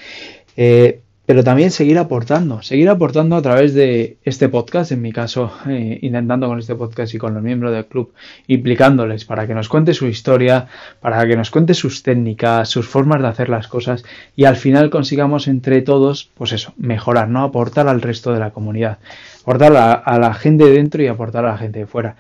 Eh, 0.56 1.02
pero 1.28 1.44
también 1.44 1.72
seguir 1.72 1.98
aportando, 1.98 2.62
seguir 2.62 2.88
aportando 2.88 3.36
a 3.36 3.42
través 3.42 3.74
de 3.74 4.18
este 4.24 4.48
podcast, 4.48 4.94
en 4.94 5.02
mi 5.02 5.12
caso, 5.12 5.52
eh, 5.68 6.00
intentando 6.02 6.48
con 6.48 6.58
este 6.58 6.74
podcast 6.74 7.14
y 7.14 7.18
con 7.18 7.34
los 7.34 7.44
miembros 7.44 7.74
del 7.74 7.86
club, 7.86 8.14
implicándoles 8.48 9.26
para 9.26 9.46
que 9.46 9.54
nos 9.54 9.68
cuente 9.68 9.94
su 9.94 10.08
historia, 10.08 10.68
para 11.02 11.28
que 11.28 11.36
nos 11.36 11.52
cuente 11.52 11.74
sus 11.74 12.02
técnicas, 12.02 12.70
sus 12.70 12.88
formas 12.88 13.22
de 13.22 13.28
hacer 13.28 13.50
las 13.50 13.68
cosas 13.68 14.06
y 14.38 14.46
al 14.46 14.56
final 14.56 14.90
consigamos 14.90 15.50
entre 15.50 15.82
todos, 15.82 16.32
pues 16.34 16.54
eso, 16.54 16.74
mejorar, 16.78 17.28
¿no? 17.28 17.44
Aportar 17.44 17.90
al 17.90 18.02
resto 18.02 18.32
de 18.32 18.40
la 18.40 18.52
comunidad, 18.52 19.00
aportar 19.42 20.02
a 20.06 20.20
la 20.20 20.34
gente 20.34 20.64
de 20.64 20.72
dentro 20.72 21.04
y 21.04 21.08
aportar 21.08 21.44
a 21.44 21.52
la 21.52 21.58
gente 21.58 21.80
de 21.80 21.88
fuera. 21.88 22.16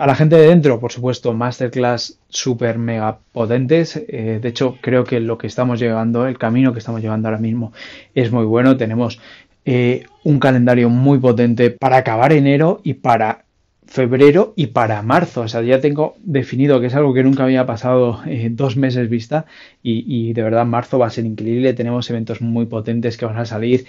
A 0.00 0.06
la 0.06 0.14
gente 0.14 0.36
de 0.36 0.46
dentro, 0.46 0.80
por 0.80 0.92
supuesto, 0.92 1.34
masterclass 1.34 2.18
super 2.30 2.78
mega 2.78 3.18
potentes. 3.32 4.02
Eh, 4.08 4.38
de 4.40 4.48
hecho, 4.48 4.78
creo 4.80 5.04
que 5.04 5.20
lo 5.20 5.36
que 5.36 5.46
estamos 5.46 5.78
llevando, 5.78 6.26
el 6.26 6.38
camino 6.38 6.72
que 6.72 6.78
estamos 6.78 7.02
llevando 7.02 7.28
ahora 7.28 7.38
mismo 7.38 7.74
es 8.14 8.32
muy 8.32 8.46
bueno. 8.46 8.78
Tenemos 8.78 9.20
eh, 9.66 10.06
un 10.24 10.38
calendario 10.38 10.88
muy 10.88 11.18
potente 11.18 11.70
para 11.70 11.98
acabar 11.98 12.32
enero 12.32 12.80
y 12.82 12.94
para 12.94 13.44
febrero 13.86 14.54
y 14.56 14.68
para 14.68 15.02
marzo. 15.02 15.42
O 15.42 15.48
sea, 15.48 15.60
ya 15.60 15.82
tengo 15.82 16.14
definido 16.20 16.80
que 16.80 16.86
es 16.86 16.94
algo 16.94 17.12
que 17.12 17.22
nunca 17.22 17.44
había 17.44 17.66
pasado 17.66 18.22
eh, 18.26 18.48
dos 18.50 18.78
meses 18.78 19.10
vista 19.10 19.44
y, 19.82 20.32
de 20.32 20.42
verdad 20.42 20.64
marzo 20.64 20.98
va 20.98 21.08
a 21.08 21.10
ser 21.10 21.26
increíble. 21.26 21.74
Tenemos 21.74 22.08
eventos 22.08 22.40
muy 22.40 22.64
potentes 22.64 23.18
que 23.18 23.26
van 23.26 23.36
a 23.36 23.44
salir. 23.44 23.84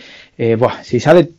si 0.84 1.00
sale 1.00 1.30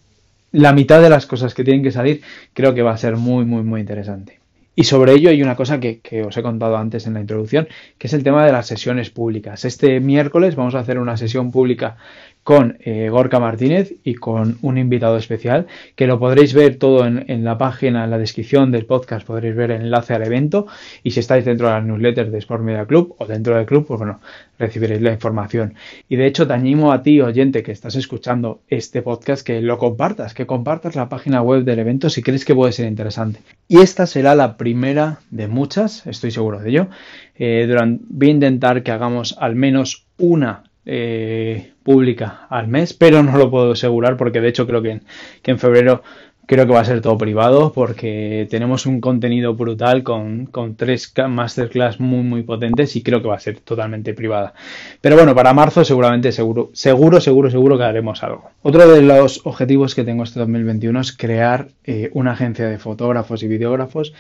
la 0.51 0.73
mitad 0.73 1.03
de 1.03 1.11
las 1.11 1.27
cosas 1.27 1.53
que 1.53 1.63
tienen 1.63 1.83
que 1.83 1.93
salir, 1.93 2.23
creo 2.55 2.73
que 2.73 2.81
va 2.81 2.93
a 2.93 2.97
ser 2.97 3.17
muy, 3.17 3.45
muy, 3.45 3.63
muy 3.65 3.83
interesante. 3.83 4.42
Y 4.75 4.85
sobre 4.85 5.13
ello 5.13 5.29
hay 5.29 5.43
una 5.43 5.55
cosa 5.55 5.81
que, 5.81 6.01
os 6.27 6.37
he 6.37 6.43
contado 6.43 6.79
antes 6.79 7.07
en 7.07 7.15
la 7.15 7.21
introducción, 7.21 7.69
que 7.99 8.07
es 8.07 8.13
el 8.15 8.23
tema 8.25 8.47
de 8.47 8.53
las 8.53 8.67
sesiones 8.67 9.11
públicas. 9.11 9.67
Este 9.67 10.01
miércoles 10.01 10.57
vamos 10.57 10.75
a 10.75 10.79
hacer 10.79 10.99
una 10.99 11.19
sesión 11.19 11.51
pública 11.51 11.99
con 12.43 12.77
eh, 12.81 13.09
Gorka 13.09 13.39
Martínez 13.39 13.95
y 14.03 14.15
con 14.15 14.59
un 14.63 14.79
invitado 14.79 15.17
especial, 15.17 15.67
que 15.95 16.07
lo 16.07 16.19
podréis 16.19 16.55
ver 16.55 16.77
todo 16.77 17.07
en, 17.07 17.45
la 17.45 17.57
página, 17.59 18.05
en 18.05 18.11
la 18.11 18.19
descripción 18.19 18.73
del 18.73 18.87
podcast, 18.87 19.27
podréis 19.27 19.55
ver 19.55 19.71
el 19.71 19.83
enlace 19.83 20.15
al 20.15 20.25
evento 20.25 20.67
y 21.03 21.13
si 21.13 21.21
estáis 21.21 21.45
dentro 21.45 21.69
de 21.69 21.75
las 21.75 21.85
newsletters 21.85 22.33
de 22.33 22.39
Sport 22.39 22.65
Media 22.65 22.87
Club 22.87 23.15
o 23.19 23.27
dentro 23.27 23.57
del 23.57 23.67
club, 23.67 23.87
pues 23.87 23.99
bueno, 23.99 24.21
recibiréis 24.59 25.01
la 25.03 25.13
información. 25.13 25.75
Y 26.09 26.17
de 26.17 26.27
hecho 26.27 26.47
te 26.47 26.53
animo 26.53 26.93
a 26.93 27.03
ti, 27.03 27.21
oyente, 27.21 27.63
que 27.63 27.73
estás 27.73 27.95
escuchando 27.95 28.61
este 28.69 29.03
podcast, 29.03 29.47
que 29.47 29.61
lo 29.61 29.79
compartas, 29.79 30.35
que 30.35 30.47
compartas 30.47 30.97
la 30.97 31.09
página 31.09 31.43
web 31.43 31.65
del 31.65 31.79
evento 31.79 32.11
si 32.11 32.23
crees 32.23 32.45
que 32.45 32.55
puede 32.55 32.73
ser 32.73 32.89
interesante. 32.89 33.41
Y 33.69 33.79
esta 33.79 34.07
será 34.07 34.35
la 34.35 34.57
primera 34.57 35.21
de 35.31 35.47
muchas, 35.47 36.07
estoy 36.07 36.33
seguro 36.33 36.59
de 36.59 36.71
ello. 36.71 36.89
Eh, 37.37 37.67
durante, 37.69 38.05
voy 38.09 38.29
a 38.29 38.33
intentar 38.33 38.83
que 38.83 38.91
hagamos 38.91 39.37
al 39.39 39.55
menos 39.55 40.07
una 40.19 40.65
eh, 40.85 41.73
pública 41.83 42.47
al 42.49 42.69
mes, 42.69 42.93
pero 42.95 43.23
no 43.23 43.37
lo 43.37 43.51
puedo 43.51 43.73
asegurar 43.73 44.17
porque 44.17 44.41
de 44.41 44.49
hecho 44.49 44.67
creo 44.67 44.83
que 44.83 44.91
en, 44.91 45.03
que 45.43 45.51
en 45.51 45.59
febrero 45.59 46.03
creo 46.47 46.67
que 46.67 46.73
va 46.73 46.81
a 46.81 46.85
ser 46.85 47.01
todo 47.01 47.17
privado 47.17 47.73
porque 47.73 48.47
tenemos 48.51 48.87
un 48.87 49.01
contenido 49.01 49.55
brutal 49.55 50.03
con, 50.03 50.47
con, 50.47 50.75
tres 50.75 51.13
masterclass 51.29 52.01
muy 52.01 52.23
muy 52.23 52.43
potentes 52.43 52.97
y 52.97 53.03
creo 53.03 53.23
que 53.23 53.29
va 53.29 53.37
a 53.37 53.41
ser 53.41 53.61
totalmente 53.61 54.13
privada. 54.13 54.55
Pero 55.01 55.17
bueno, 55.17 55.35
para 55.35 55.55
marzo 55.55 55.85
seguramente 55.85 56.33
seguro, 56.33 56.71
seguro, 56.73 57.21
seguro, 57.21 57.51
seguro 57.51 57.79
que 57.79 57.85
haremos 57.85 58.23
algo. 58.23 58.51
Otro 58.63 58.87
de 58.89 59.03
los 59.03 59.41
objetivos 59.45 59.95
que 59.95 60.05
tengo 60.05 60.25
este 60.25 60.41
2021 60.41 61.01
es 61.01 61.17
crear 61.17 61.69
eh, 61.85 62.11
una 62.13 62.33
agencia 62.33 62.69
de 62.69 62.79
fotógrafos 62.79 63.43
y 63.43 63.49
videógrafos 63.49 64.13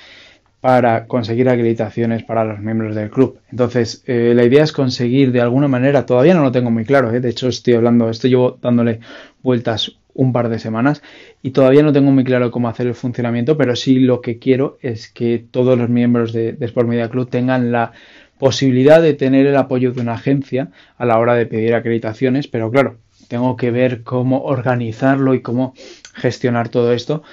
para 0.62 1.08
conseguir 1.08 1.48
acreditaciones 1.48 2.22
para 2.22 2.44
los 2.44 2.60
miembros 2.60 2.94
del 2.94 3.10
club. 3.10 3.40
Entonces, 3.50 4.04
eh, 4.06 4.32
la 4.32 4.44
idea 4.44 4.62
es 4.62 4.70
conseguir 4.70 5.32
de 5.32 5.40
alguna 5.40 5.66
manera, 5.66 6.06
todavía 6.06 6.34
no 6.34 6.42
lo 6.44 6.52
tengo 6.52 6.70
muy 6.70 6.84
claro, 6.84 7.12
¿eh? 7.12 7.18
de 7.18 7.30
hecho 7.30 7.48
estoy 7.48 7.74
hablando, 7.74 8.08
esto 8.08 8.28
llevo 8.28 8.58
dándole 8.62 9.00
vueltas 9.42 9.96
un 10.14 10.32
par 10.32 10.48
de 10.48 10.60
semanas 10.60 11.02
y 11.42 11.50
todavía 11.50 11.82
no 11.82 11.92
tengo 11.92 12.12
muy 12.12 12.22
claro 12.22 12.52
cómo 12.52 12.68
hacer 12.68 12.86
el 12.86 12.94
funcionamiento, 12.94 13.56
pero 13.56 13.74
sí 13.74 13.98
lo 13.98 14.20
que 14.20 14.38
quiero 14.38 14.78
es 14.82 15.08
que 15.08 15.44
todos 15.50 15.76
los 15.76 15.88
miembros 15.88 16.32
de, 16.32 16.52
de 16.52 16.66
Sport 16.66 16.88
Media 16.88 17.10
Club 17.10 17.28
tengan 17.28 17.72
la 17.72 17.90
posibilidad 18.38 19.02
de 19.02 19.14
tener 19.14 19.46
el 19.46 19.56
apoyo 19.56 19.90
de 19.90 20.00
una 20.00 20.14
agencia 20.14 20.68
a 20.96 21.04
la 21.04 21.18
hora 21.18 21.34
de 21.34 21.46
pedir 21.46 21.74
acreditaciones, 21.74 22.46
pero 22.46 22.70
claro, 22.70 22.98
tengo 23.26 23.56
que 23.56 23.72
ver 23.72 24.04
cómo 24.04 24.44
organizarlo 24.44 25.34
y 25.34 25.42
cómo 25.42 25.74
gestionar 26.14 26.68
todo 26.68 26.92
esto 26.92 27.24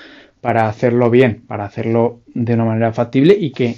para 0.41 0.67
hacerlo 0.67 1.09
bien, 1.09 1.43
para 1.47 1.65
hacerlo 1.65 2.19
de 2.33 2.53
una 2.53 2.65
manera 2.65 2.93
factible 2.93 3.35
y 3.39 3.51
que 3.51 3.75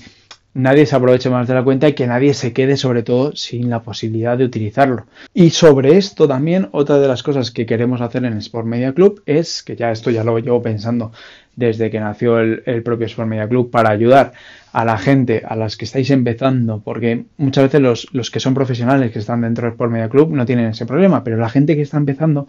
nadie 0.53 0.85
se 0.85 0.95
aproveche 0.95 1.29
más 1.29 1.47
de 1.47 1.53
la 1.53 1.63
cuenta 1.63 1.87
y 1.87 1.93
que 1.93 2.07
nadie 2.07 2.33
se 2.33 2.53
quede 2.53 2.77
sobre 2.77 3.03
todo 3.03 3.35
sin 3.35 3.69
la 3.69 3.81
posibilidad 3.81 4.37
de 4.37 4.45
utilizarlo. 4.45 5.05
Y 5.33 5.51
sobre 5.51 5.97
esto 5.97 6.27
también 6.27 6.69
otra 6.71 6.99
de 6.99 7.07
las 7.07 7.23
cosas 7.23 7.51
que 7.51 7.65
queremos 7.65 8.01
hacer 8.01 8.25
en 8.25 8.37
Sport 8.37 8.67
Media 8.67 8.93
Club 8.93 9.21
es, 9.25 9.63
que 9.63 9.75
ya 9.75 9.91
esto 9.91 10.11
ya 10.11 10.23
lo 10.23 10.37
llevo 10.39 10.61
pensando 10.61 11.11
desde 11.55 11.89
que 11.89 11.99
nació 11.99 12.39
el, 12.39 12.83
propio 12.83 13.07
Sport 13.07 13.27
Media 13.27 13.47
Club, 13.47 13.69
para 13.69 13.89
ayudar 13.89 14.33
a 14.71 14.85
la 14.85 14.97
gente, 14.97 15.43
a 15.45 15.55
las 15.55 15.75
que 15.75 15.85
estáis 15.85 16.09
empezando, 16.11 16.81
porque 16.83 17.25
muchas 17.37 17.65
veces 17.65 17.81
los, 17.81 18.07
los, 18.13 18.31
que 18.31 18.39
son 18.39 18.53
profesionales 18.53 19.11
que 19.11 19.19
están 19.19 19.41
dentro 19.41 19.65
del 19.65 19.73
Sport 19.73 19.91
Media 19.91 20.09
Club 20.09 20.31
no 20.31 20.45
tienen 20.45 20.67
ese 20.67 20.85
problema, 20.85 21.23
pero 21.23 21.37
la 21.37 21.49
gente 21.49 21.75
que 21.75 21.81
está 21.81 21.97
empezando, 21.97 22.47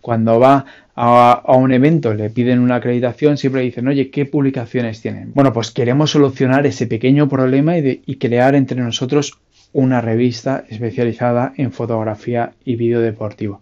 cuando 0.00 0.38
va 0.38 0.64
a, 0.94 1.42
un 1.56 1.72
evento, 1.72 2.14
le 2.14 2.30
piden 2.30 2.60
una 2.60 2.76
acreditación, 2.76 3.36
siempre 3.36 3.62
dicen, 3.62 3.88
oye, 3.88 4.10
¿qué 4.10 4.24
publicaciones 4.24 5.00
tienen? 5.00 5.32
Bueno, 5.34 5.52
pues 5.52 5.72
queremos 5.72 6.12
solucionar 6.12 6.66
ese 6.66 6.86
pequeño 6.86 7.28
problema 7.28 7.76
y, 7.76 8.02
y 8.06 8.16
crear 8.16 8.54
entre 8.54 8.80
nosotros 8.80 9.38
una 9.72 10.00
revista 10.00 10.64
especializada 10.68 11.52
en 11.56 11.72
fotografía 11.72 12.52
y 12.64 12.76
vídeo 12.76 13.00
deportivo. 13.00 13.60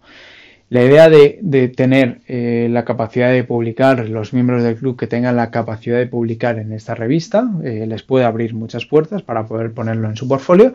La 0.73 0.83
idea 0.83 1.07
de, 1.07 1.67
tener 1.77 2.21
eh, 2.27 2.67
la 2.67 2.83
capacidad 2.83 3.31
de 3.31 3.43
publicar, 3.43 4.09
los 4.09 4.33
miembros 4.33 4.63
del 4.63 4.75
club 4.75 4.97
que 4.97 5.05
tengan 5.05 5.35
la 5.35 5.51
capacidad 5.51 5.99
de 5.99 6.07
publicar 6.07 6.57
en 6.57 6.73
esta 6.73 6.95
revista, 6.95 7.47
eh, 7.63 7.85
les 7.87 8.01
puede 8.01 8.25
abrir 8.25 8.55
muchas 8.55 8.87
puertas 8.87 9.21
para 9.21 9.45
poder 9.45 9.71
ponerlo 9.71 10.09
en 10.09 10.15
su 10.15 10.27
portfolio 10.27 10.73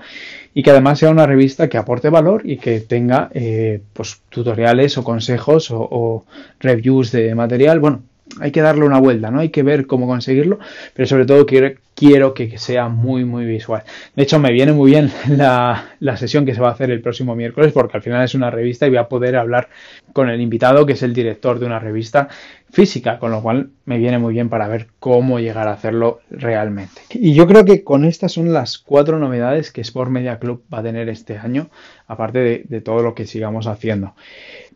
y 0.55 0.63
que 0.63 0.71
además 0.71 1.01
sea 1.01 1.11
una 1.11 1.27
revista 1.27 1.69
que 1.69 1.79
aporte 1.79 2.11
valor 2.11 2.43
y 2.45 2.59
que 2.59 2.79
tenga 2.79 3.29
eh, 3.35 3.81
pues, 3.93 4.21
tutoriales 4.29 4.97
o 4.99 5.03
consejos 5.03 5.67
o, 5.73 6.25
reviews 6.61 7.11
de 7.11 7.35
material. 7.35 7.81
Bueno, 7.81 8.03
hay 8.39 8.53
que 8.53 8.61
darle 8.61 8.85
una 8.85 9.01
vuelta, 9.01 9.33
¿no? 9.33 9.41
Hay 9.41 9.49
que 9.49 9.65
ver 9.65 9.89
cómo 9.89 10.07
conseguirlo, 10.07 10.61
pero 10.95 11.09
sobre 11.09 11.27
todo 11.27 11.45
quiero, 11.45 11.73
quiero 11.99 12.33
que 12.33 12.59
sea 12.59 12.89
muy, 12.89 13.25
muy 13.25 13.45
visual. 13.45 13.83
De 14.15 14.23
hecho, 14.23 14.39
me 14.39 14.53
viene 14.53 14.73
muy 14.73 14.93
bien 14.93 15.11
la, 15.29 16.17
sesión 16.17 16.47
que 16.47 16.55
se 16.55 16.61
va 16.61 16.69
a 16.69 16.73
hacer 16.73 16.91
el 16.91 17.01
próximo 17.01 17.35
miércoles, 17.35 17.73
porque 17.73 17.97
al 17.97 18.03
final 18.03 18.25
es 18.25 18.35
una 18.35 18.51
revista 18.51 18.87
y 18.87 18.91
voy 18.91 18.99
a 18.99 19.09
poder 19.09 19.37
hablar 19.37 19.69
con 20.13 20.31
el 20.31 20.41
invitado, 20.41 20.87
que 20.87 20.93
es 20.93 21.03
el 21.03 21.13
director 21.13 21.59
de 21.59 21.67
una 21.67 21.81
revista 21.81 22.29
física, 22.71 23.19
con 23.19 23.33
lo 23.33 23.43
cual 23.43 23.71
me 23.85 23.99
viene 23.99 24.19
muy 24.19 24.33
bien 24.33 24.49
para 24.49 24.69
ver 24.69 24.89
cómo 25.01 25.41
llegar 25.41 25.67
a 25.67 25.73
hacerlo 25.73 26.21
realmente. 26.31 27.03
Y 27.11 27.35
yo 27.35 27.47
creo 27.47 27.65
que 27.65 27.83
con 27.83 28.05
estas 28.05 28.33
son 28.33 28.53
las 28.53 28.79
cuatro 28.79 29.19
novedades 29.19 29.73
que 29.73 29.81
Sport 29.81 30.11
Media 30.11 30.39
Club 30.39 30.63
va 30.73 30.79
a 30.79 30.83
tener 30.83 31.09
este 31.09 31.37
año, 31.37 31.69
aparte 32.07 32.39
de, 32.39 32.63
de 32.69 32.81
todo 32.81 33.03
lo 33.03 33.15
que 33.15 33.27
sigamos 33.27 33.67
haciendo. 33.67 34.15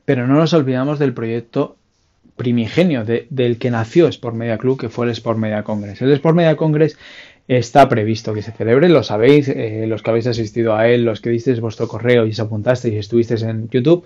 Pero 0.05 0.26
no 0.26 0.35
nos 0.35 0.52
olvidamos 0.55 0.99
del 0.99 1.14
proyecto 1.14 1.76
primigenio 2.36 3.04
del 3.04 3.58
que 3.58 3.70
nació 3.70 4.08
Sport 4.08 4.36
Media 4.36 4.58
Club, 4.58 4.80
que 4.80 4.88
fue 4.88 5.06
el 5.06 5.12
Sport 5.12 5.38
Media 5.38 5.62
Congress. 5.62 6.02
El 6.02 6.12
Sport 6.12 6.36
Media 6.36 6.56
Congress 6.56 6.96
está 7.48 7.88
previsto 7.88 8.32
que 8.34 8.42
se 8.42 8.52
celebre, 8.52 8.88
lo 8.88 9.02
sabéis, 9.02 9.48
eh, 9.48 9.84
los 9.86 10.02
que 10.02 10.10
habéis 10.10 10.26
asistido 10.26 10.74
a 10.74 10.88
él, 10.88 11.04
los 11.04 11.20
que 11.20 11.30
disteis 11.30 11.60
vuestro 11.60 11.88
correo 11.88 12.26
y 12.26 12.30
os 12.30 12.40
apuntasteis 12.40 12.94
y 12.94 12.98
estuvisteis 12.98 13.42
en 13.42 13.68
YouTube, 13.68 14.04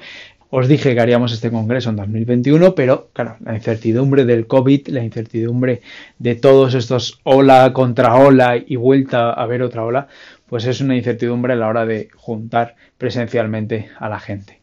os 0.49 0.69
dije 0.69 0.95
que 0.95 1.01
haríamos 1.01 1.33
este 1.33 1.51
congreso 1.51 1.91
en 1.91 1.97
2021, 1.97 2.75
pero 2.75 3.11
claro, 3.13 3.37
la 3.45 3.55
incertidumbre 3.55 4.25
del 4.25 4.47
COVID, 4.47 4.89
la 4.89 5.03
incertidumbre 5.03 5.83
de 6.19 6.35
todos 6.37 6.75
estos 6.75 7.21
ola 7.25 7.73
contra 7.73 8.15
ola 8.15 8.57
y 8.57 8.77
vuelta 8.77 9.33
a 9.33 9.47
ver 9.47 9.63
otra 9.63 9.85
ola, 9.85 10.09
pues 10.49 10.65
es 10.67 10.81
una 10.81 10.97
incertidumbre 10.97 11.55
a 11.55 11.57
la 11.57 11.69
hora 11.69 11.85
de 11.85 12.09
juntar 12.15 12.77
presencialmente 12.97 13.91
a 13.99 14.09
la 14.09 14.21
gente. 14.21 14.61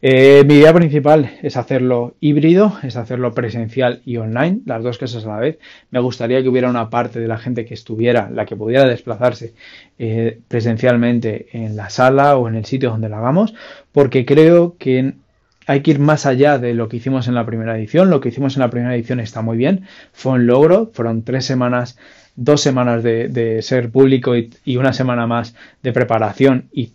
Eh, 0.00 0.42
mi 0.46 0.54
idea 0.54 0.74
principal 0.74 1.30
es 1.42 1.56
hacerlo 1.56 2.14
híbrido, 2.20 2.76
es 2.82 2.96
hacerlo 2.96 3.32
presencial 3.32 4.02
y 4.04 4.16
online, 4.16 4.60
las 4.66 4.82
dos 4.82 4.98
cosas 4.98 5.24
a 5.24 5.28
la 5.28 5.38
vez. 5.38 5.58
Me 5.90 6.00
gustaría 6.00 6.42
que 6.42 6.48
hubiera 6.48 6.68
una 6.68 6.90
parte 6.90 7.20
de 7.20 7.28
la 7.28 7.38
gente 7.38 7.64
que 7.64 7.74
estuviera, 7.74 8.30
la 8.30 8.46
que 8.46 8.56
pudiera 8.56 8.86
desplazarse 8.86 9.54
eh, 9.98 10.40
presencialmente 10.48 11.46
en 11.52 11.76
la 11.76 11.90
sala 11.90 12.36
o 12.36 12.48
en 12.48 12.56
el 12.56 12.64
sitio 12.64 12.90
donde 12.90 13.08
lo 13.08 13.16
hagamos, 13.16 13.54
porque 13.92 14.24
creo 14.24 14.76
que 14.78 15.14
hay 15.66 15.80
que 15.82 15.92
ir 15.92 16.00
más 16.00 16.26
allá 16.26 16.58
de 16.58 16.74
lo 16.74 16.88
que 16.88 16.96
hicimos 16.96 17.28
en 17.28 17.34
la 17.34 17.46
primera 17.46 17.78
edición. 17.78 18.10
Lo 18.10 18.20
que 18.20 18.30
hicimos 18.30 18.56
en 18.56 18.60
la 18.60 18.70
primera 18.70 18.94
edición 18.96 19.20
está 19.20 19.42
muy 19.42 19.56
bien, 19.56 19.86
fue 20.12 20.32
un 20.32 20.46
logro, 20.46 20.90
fueron 20.92 21.22
tres 21.22 21.44
semanas 21.44 21.96
dos 22.36 22.60
semanas 22.60 23.02
de, 23.02 23.60
ser 23.62 23.90
público 23.90 24.34
y, 24.36 24.76
una 24.76 24.92
semana 24.92 25.26
más 25.26 25.54
de 25.82 25.92
preparación 25.92 26.68
y 26.72 26.92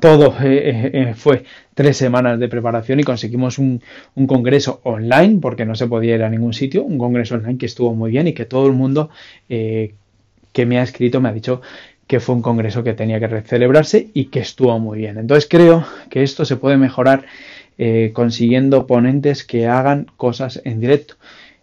todo 0.00 0.34
eh, 0.42 0.70
eh, 0.70 0.90
eh, 0.92 1.14
fue 1.14 1.44
tres 1.74 1.96
semanas 1.96 2.38
de 2.38 2.48
preparación 2.48 3.00
y 3.00 3.04
conseguimos 3.04 3.58
un, 3.58 3.80
congreso 4.26 4.80
online 4.84 5.38
porque 5.40 5.64
no 5.64 5.74
se 5.74 5.86
podía 5.86 6.16
ir 6.16 6.22
a 6.22 6.30
ningún 6.30 6.52
sitio, 6.52 6.82
un 6.82 6.98
congreso 6.98 7.36
online 7.36 7.58
que 7.58 7.66
estuvo 7.66 7.94
muy 7.94 8.10
bien 8.10 8.28
y 8.28 8.32
que 8.32 8.44
todo 8.44 8.66
el 8.66 8.72
mundo 8.72 9.10
que 9.48 10.66
me 10.66 10.78
ha 10.78 10.82
escrito 10.82 11.20
me 11.20 11.28
ha 11.28 11.32
dicho 11.32 11.60
que 12.06 12.20
fue 12.20 12.34
un 12.34 12.42
congreso 12.42 12.84
que 12.84 12.94
tenía 12.94 13.18
que 13.18 13.42
celebrarse 13.42 14.08
y 14.12 14.26
que 14.26 14.40
estuvo 14.40 14.78
muy 14.78 14.98
bien. 14.98 15.18
Entonces 15.18 15.48
creo 15.48 15.84
que 16.10 16.22
esto 16.22 16.44
se 16.44 16.56
puede 16.56 16.76
mejorar 16.76 17.24
consiguiendo 18.12 18.86
ponentes 18.86 19.44
que 19.44 19.66
hagan 19.66 20.06
cosas 20.16 20.60
en 20.64 20.80
directo. 20.80 21.16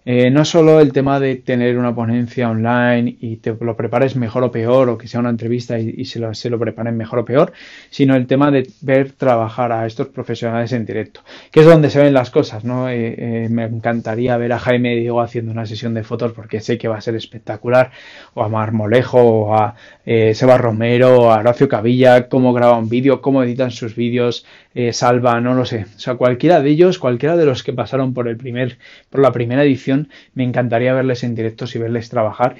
Eh, 0.03 0.31
no 0.31 0.46
solo 0.46 0.79
el 0.79 0.93
tema 0.93 1.20
de 1.20 1.36
tener 1.36 1.77
una 1.77 1.93
ponencia 1.93 2.50
online 2.50 3.17
y 3.20 3.36
te 3.38 3.55
lo 3.60 3.75
prepares 3.75 4.15
mejor 4.15 4.43
o 4.43 4.51
peor, 4.51 4.89
o 4.89 4.98
que 4.98 5.08
sea 5.08 5.20
una 5.20 5.29
entrevista 5.29 5.77
y, 5.77 6.05
se, 6.05 6.20
lo, 6.20 6.34
se, 6.34 6.50
lo, 6.50 6.58
preparen 6.58 6.98
mejor 6.98 7.20
o 7.20 7.25
peor, 7.25 7.53
sino 7.91 8.15
el 8.15 8.25
tema 8.25 8.50
de 8.50 8.67
ver 8.81 9.12
trabajar 9.12 9.72
a 9.72 9.86
estos 9.86 10.08
profesionales 10.08 10.72
en 10.74 10.86
directo, 10.86 11.22
que 11.51 11.60
es 11.60 11.65
donde 11.67 11.91
se 11.91 12.00
ven 12.01 12.13
las 12.13 12.31
cosas, 12.31 12.63
¿no? 12.65 12.89
Eh, 12.89 13.15
eh, 13.46 13.48
me 13.50 13.65
encantaría 13.65 14.38
ver 14.38 14.53
a 14.53 14.60
Jaime 14.60 14.96
Diego 14.96 15.22
haciendo 15.22 15.51
una 15.51 15.67
sesión 15.67 15.93
de 15.93 16.03
fotos 16.03 16.31
porque 16.34 16.62
sé 16.62 16.79
que 16.79 16.88
va 16.88 16.98
a 16.98 17.01
ser 17.01 17.15
espectacular, 17.15 17.91
o 18.34 18.43
a 18.43 18.50
Marmolejo, 18.50 19.20
o 19.22 19.55
a 19.55 19.75
Seba 20.05 20.58
Romero, 20.58 21.22
o 21.22 21.31
a 21.31 21.39
Horacio 21.39 21.70
Cavilla, 21.70 22.27
cómo 22.27 22.53
graba 22.53 22.77
un 22.77 22.89
vídeo, 22.89 23.22
cómo 23.22 23.43
editan 23.43 23.70
sus 23.70 23.96
vídeos, 23.96 24.46
Salva, 24.92 25.42
no 25.42 25.54
lo 25.54 25.66
sé, 25.66 25.86
o 25.96 26.00
sea, 26.00 26.16
cualquiera 26.16 26.62
de 26.62 26.70
ellos, 26.70 26.98
cualquiera 26.98 27.36
de 27.36 27.46
los 27.46 27.63
que 27.63 27.74
pasaron 27.74 28.13
por 28.13 28.28
el 28.28 28.38
primer, 28.38 28.78
por 29.10 29.22
la 29.22 29.32
primera 29.32 29.63
edición, 29.63 30.10
me 30.34 30.44
encantaría 30.44 30.94
verles 30.94 31.24
en 31.24 31.36
directo 31.36 31.66
y 31.74 31.78
verles 31.78 32.10
trabajar. 32.10 32.56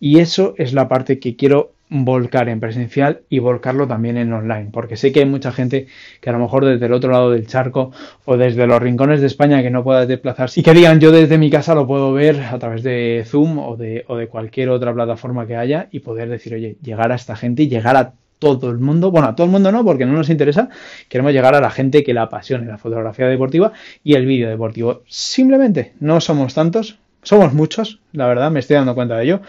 Y 0.00 0.18
eso 0.18 0.54
es 0.58 0.72
la 0.74 0.88
parte 0.88 1.18
que 1.18 1.36
quiero 1.36 1.74
volcar 1.88 2.48
en 2.48 2.60
presencial 2.60 3.22
y 3.28 3.38
volcarlo 3.38 3.86
también 3.86 4.16
en 4.16 4.32
online, 4.32 4.70
porque 4.72 4.96
sé 4.96 5.12
que 5.12 5.20
hay 5.20 5.26
mucha 5.26 5.52
gente 5.52 5.86
que 6.20 6.30
a 6.30 6.32
lo 6.32 6.38
mejor 6.38 6.64
desde 6.64 6.86
el 6.86 6.92
otro 6.92 7.12
lado 7.12 7.30
del 7.30 7.46
charco 7.46 7.92
o 8.24 8.36
desde 8.36 8.66
los 8.66 8.82
rincones 8.82 9.20
de 9.20 9.26
España 9.26 9.62
que 9.62 9.70
no 9.70 9.84
pueda 9.84 10.06
desplazarse 10.06 10.60
y 10.60 10.62
que 10.62 10.72
digan 10.72 10.98
yo 11.00 11.12
desde 11.12 11.38
mi 11.38 11.50
casa 11.50 11.74
lo 11.74 11.86
puedo 11.86 12.12
ver 12.12 12.40
a 12.40 12.58
través 12.58 12.82
de 12.82 13.22
Zoom 13.26 13.58
o 13.58 13.76
de, 13.76 14.04
o 14.08 14.16
de 14.16 14.28
cualquier 14.28 14.70
otra 14.70 14.92
plataforma 14.92 15.46
que 15.46 15.56
haya 15.56 15.88
y 15.92 16.00
poder 16.00 16.28
decir, 16.28 16.54
oye, 16.54 16.76
llegar 16.82 17.12
a 17.12 17.16
esta 17.16 17.36
gente 17.36 17.62
y 17.62 17.68
llegar 17.68 17.96
a 17.96 18.14
todo 18.44 18.70
el 18.70 18.78
mundo, 18.78 19.10
bueno, 19.10 19.28
a 19.28 19.34
todo 19.34 19.46
el 19.46 19.50
mundo 19.50 19.72
no, 19.72 19.84
porque 19.84 20.06
no 20.06 20.12
nos 20.12 20.30
interesa, 20.30 20.68
queremos 21.08 21.32
llegar 21.32 21.54
a 21.54 21.60
la 21.60 21.70
gente 21.70 22.04
que 22.04 22.14
la 22.14 22.22
apasione 22.22 22.66
la 22.66 22.78
fotografía 22.78 23.26
deportiva 23.26 23.72
y 24.02 24.14
el 24.14 24.26
vídeo 24.26 24.48
deportivo. 24.48 25.02
Simplemente 25.06 25.92
no 26.00 26.20
somos 26.20 26.54
tantos, 26.54 26.98
somos 27.22 27.52
muchos, 27.54 28.00
la 28.12 28.26
verdad, 28.26 28.50
me 28.50 28.60
estoy 28.60 28.76
dando 28.76 28.94
cuenta 28.94 29.16
de 29.16 29.24
ello, 29.24 29.40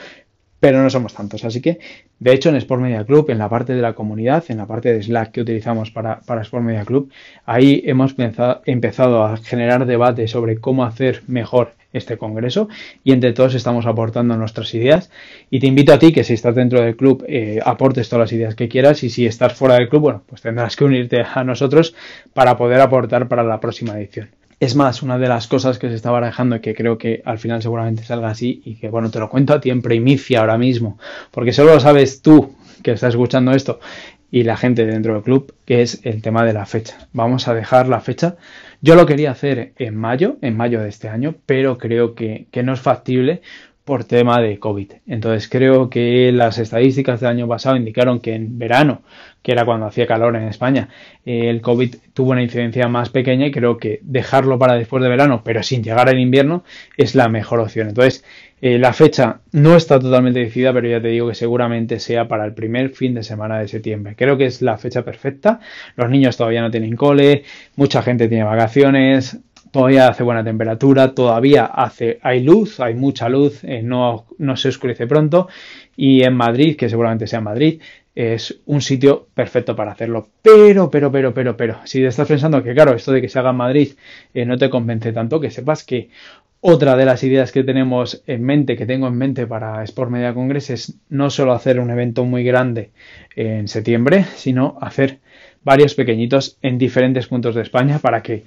pero 0.60 0.82
no 0.82 0.90
somos 0.90 1.14
tantos. 1.14 1.46
Así 1.46 1.62
que, 1.62 1.80
de 2.20 2.34
hecho, 2.34 2.50
en 2.50 2.56
Sport 2.56 2.82
Media 2.82 3.06
Club, 3.06 3.30
en 3.30 3.38
la 3.38 3.50
parte 3.50 3.74
de 3.74 3.82
la 3.82 3.94
comunidad, 3.94 4.44
en 4.48 4.58
la 4.58 4.66
parte 4.66 4.94
de 4.94 5.04
Slack 5.04 5.32
que 5.32 5.42
utilizamos 5.42 5.92
para, 5.92 6.22
para 6.22 6.42
Sport 6.42 6.64
Media 6.64 6.86
Club, 6.86 7.12
ahí 7.46 7.84
hemos 7.86 8.16
empezado 8.66 9.24
a 9.24 9.38
generar 9.38 9.86
debate 9.86 10.28
sobre 10.28 10.58
cómo 10.58 10.86
hacer 10.86 11.22
mejor 11.28 11.74
este 11.96 12.18
congreso 12.18 12.68
y 13.04 13.12
entre 13.12 13.34
todos 13.34 13.56
estamos 13.56 13.86
aportando 13.86 14.36
nuestras 14.38 14.74
ideas 14.74 15.10
y 15.50 15.60
te 15.60 15.68
invito 15.68 15.94
a 15.94 16.00
ti 16.00 16.14
que 16.14 16.24
si 16.24 16.34
estás 16.34 16.56
dentro 16.56 16.82
del 16.82 16.96
club 16.96 17.26
eh, 17.28 17.60
aportes 17.64 18.10
todas 18.10 18.26
las 18.26 18.34
ideas 18.34 18.56
que 18.56 18.68
quieras 18.68 19.04
y 19.04 19.10
si 19.10 19.26
estás 19.26 19.54
fuera 19.54 19.76
del 19.76 19.90
club 19.90 20.02
bueno 20.02 20.24
pues 20.28 20.42
tendrás 20.42 20.76
que 20.76 20.84
unirte 20.84 21.24
a 21.34 21.44
nosotros 21.44 21.96
para 22.34 22.58
poder 22.58 22.82
aportar 22.82 23.28
para 23.28 23.44
la 23.44 23.60
próxima 23.60 23.98
edición. 23.98 24.30
Es 24.60 24.74
más, 24.74 25.04
una 25.04 25.18
de 25.18 25.28
las 25.28 25.48
cosas 25.48 25.78
que 25.78 25.90
se 25.90 25.96
está 25.96 26.12
barajando 26.12 26.56
y 26.56 26.60
que 26.62 26.74
creo 26.74 26.98
que 26.98 27.22
al 27.26 27.40
final 27.40 27.62
seguramente 27.62 28.04
salga 28.04 28.30
así 28.30 28.62
y 28.64 28.76
que 28.76 28.90
bueno, 28.90 29.12
te 29.12 29.20
lo 29.20 29.30
cuento 29.30 29.54
a 29.54 29.60
ti 29.60 29.70
en 29.70 29.82
primicia 29.82 30.40
ahora 30.40 30.58
mismo, 30.58 30.98
porque 31.32 31.52
solo 31.52 31.74
lo 31.74 31.80
sabes 31.82 32.22
tú 32.22 32.56
que 32.82 32.92
estás 32.92 33.10
escuchando 33.10 33.52
esto 33.52 33.80
y 34.32 34.44
la 34.44 34.58
gente 34.58 34.86
dentro 34.86 35.14
del 35.14 35.24
club, 35.24 35.54
que 35.66 35.82
es 35.82 36.00
el 36.04 36.22
tema 36.22 36.44
de 36.46 36.54
la 36.54 36.66
fecha. 36.66 37.08
Vamos 37.12 37.48
a 37.48 37.54
dejar 37.54 37.88
la 37.88 38.00
fecha 38.00 38.38
yo 38.86 38.94
lo 38.94 39.08
quería 39.08 39.32
hacer 39.32 39.74
en 39.78 39.96
mayo, 39.96 40.38
en 40.44 40.56
mayo 40.56 40.80
de 40.80 40.90
este 40.90 41.10
año, 41.10 41.34
pero 41.48 41.80
creo 41.80 42.14
que, 42.14 42.48
no 42.64 42.72
es 42.72 42.80
factible 42.80 43.42
por 43.86 44.04
tema 44.04 44.42
de 44.42 44.58
COVID. 44.58 44.94
Entonces 45.08 45.48
creo 45.48 45.92
que 45.92 46.32
las 46.32 46.58
estadísticas 46.58 47.22
del 47.22 47.30
año 47.30 47.48
pasado 47.48 47.78
indicaron 47.78 48.20
que 48.20 48.34
en 48.34 48.58
verano, 48.58 49.04
que 49.44 49.52
era 49.52 49.64
cuando 49.64 49.86
hacía 49.86 50.08
calor 50.08 50.36
en 50.36 50.48
España, 50.48 50.90
el 51.24 51.62
COVID 51.62 51.96
tuvo 52.14 52.32
una 52.32 52.42
incidencia 52.42 52.88
más 52.88 53.10
pequeña 53.12 53.46
y 53.46 53.52
creo 53.52 53.78
que 53.78 54.00
dejarlo 54.02 54.58
para 54.58 54.74
después 54.74 55.04
de 55.04 55.10
verano, 55.10 55.44
pero 55.46 55.62
sin 55.62 55.84
llegar 55.84 56.10
al 56.10 56.20
invierno, 56.20 56.64
es 56.98 57.14
la 57.14 57.30
mejor 57.30 57.60
opción. 57.60 57.88
Entonces 57.90 58.26
eh, 58.60 58.80
la 58.80 58.94
fecha 58.94 59.42
no 59.52 59.76
está 59.76 60.00
totalmente 60.00 60.40
decidida, 60.40 60.74
pero 60.74 60.88
ya 60.88 61.00
te 61.00 61.10
digo 61.10 61.28
que 61.28 61.36
seguramente 61.36 62.00
sea 62.00 62.28
para 62.28 62.46
el 62.46 62.56
primer 62.56 62.90
fin 62.90 63.14
de 63.14 63.22
semana 63.22 63.60
de 63.60 63.68
septiembre. 63.68 64.16
Creo 64.18 64.38
que 64.38 64.48
es 64.48 64.64
la 64.64 64.80
fecha 64.80 65.04
perfecta. 65.06 65.60
Los 65.96 66.10
niños 66.10 66.38
todavía 66.38 66.62
no 66.62 66.72
tienen 66.72 66.96
cole, 66.96 67.44
mucha 67.76 68.02
gente 68.02 68.28
tiene 68.28 68.44
vacaciones, 68.46 69.38
todavía 69.76 70.08
hace 70.08 70.24
buena 70.24 70.42
temperatura, 70.42 71.14
todavía 71.14 71.66
hace, 71.66 72.18
hay 72.22 72.42
luz, 72.42 72.80
hay 72.80 72.94
mucha 72.94 73.28
luz, 73.28 73.62
eh, 73.66 73.82
no, 73.84 74.26
no 74.38 74.56
se 74.56 74.70
oscurece 74.70 75.06
pronto. 75.06 75.50
Y 75.98 76.24
en 76.24 76.34
Madrid, 76.34 76.78
que 76.78 76.88
seguramente 76.88 77.28
sea 77.28 77.42
Madrid, 77.42 77.82
es 78.16 78.62
un 78.68 78.80
sitio 78.80 79.28
perfecto 79.34 79.76
para 79.76 79.92
hacerlo. 79.92 80.30
Pero, 80.42 80.90
pero, 80.90 81.12
pero, 81.12 81.34
pero, 81.34 81.58
pero, 81.58 81.80
si 81.84 82.02
estás 82.06 82.26
pensando 82.26 82.64
que, 82.64 82.74
claro, 82.74 82.94
esto 82.94 83.12
de 83.12 83.20
que 83.20 83.28
se 83.28 83.38
haga 83.38 83.50
en 83.50 83.58
Madrid 83.58 83.90
eh, 84.34 84.46
no 84.46 84.58
te 84.58 84.70
convence 84.70 85.12
tanto, 85.12 85.42
que 85.42 85.52
sepas 85.52 85.84
que 85.84 86.10
otra 86.62 86.96
de 86.96 87.04
las 87.04 87.22
ideas 87.26 87.52
que 87.52 87.66
tenemos 87.66 88.24
en 88.28 88.44
mente, 88.44 88.78
que 88.78 88.86
tengo 88.86 89.08
en 89.10 89.18
mente 89.18 89.46
para 89.46 89.84
Sport 89.84 90.10
Media 90.10 90.34
Congress 90.34 90.70
es 90.70 90.98
no 91.10 91.30
solo 91.30 91.52
hacer 91.52 91.82
un 91.82 91.90
evento 91.90 92.24
muy 92.24 92.46
grande 92.46 92.92
en 93.36 93.68
septiembre, 93.68 94.24
sino 94.36 94.78
hacer 94.80 95.20
varios 95.66 95.96
pequeñitos 95.96 96.58
en 96.62 96.78
diferentes 96.78 97.28
puntos 97.28 97.56
de 97.56 97.64
España 97.64 98.00
para 98.00 98.22
que 98.22 98.46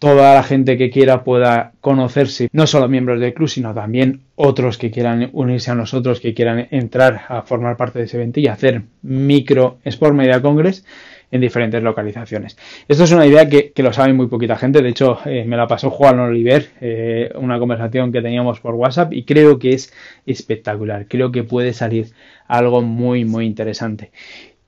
toda 0.00 0.34
la 0.34 0.42
gente 0.42 0.78
que 0.78 0.90
quiera 0.90 1.22
pueda 1.22 1.72
conocerse, 1.82 2.48
no 2.52 2.66
solo 2.66 2.88
miembros 2.88 3.20
del 3.20 3.34
club, 3.34 3.48
sino 3.48 3.74
también 3.74 4.22
otros 4.34 4.78
que 4.78 4.90
quieran 4.90 5.28
unirse 5.34 5.70
a 5.70 5.74
nosotros, 5.74 6.20
que 6.20 6.32
quieran 6.32 6.66
entrar 6.70 7.20
a 7.28 7.42
formar 7.42 7.76
parte 7.76 8.00
de 8.00 8.06
ese 8.06 8.16
evento 8.16 8.40
y 8.40 8.48
hacer 8.48 8.82
micro 9.02 9.78
Sport 9.84 10.14
Media 10.14 10.40
Congress 10.40 10.84
en 11.30 11.42
diferentes 11.42 11.82
localizaciones. 11.82 12.56
Esto 12.88 13.04
es 13.04 13.12
una 13.12 13.26
idea 13.26 13.46
que, 13.48 13.72
lo 13.76 13.92
sabe 13.92 14.14
muy 14.14 14.26
poquita 14.26 14.56
gente, 14.56 14.82
de 14.82 14.88
hecho 14.88 15.18
eh, 15.26 15.44
me 15.44 15.58
la 15.58 15.68
pasó 15.68 15.90
Juan 15.90 16.18
Oliver, 16.18 16.70
eh, 16.80 17.30
una 17.34 17.58
conversación 17.58 18.10
que 18.10 18.22
teníamos 18.22 18.58
por 18.60 18.74
WhatsApp 18.74 19.12
y 19.12 19.24
creo 19.24 19.58
que 19.58 19.74
es 19.74 19.92
espectacular, 20.24 21.06
creo 21.08 21.30
que 21.30 21.44
puede 21.44 21.74
salir 21.74 22.08
algo 22.48 22.80
muy 22.80 23.26
muy 23.26 23.44
interesante. 23.44 24.10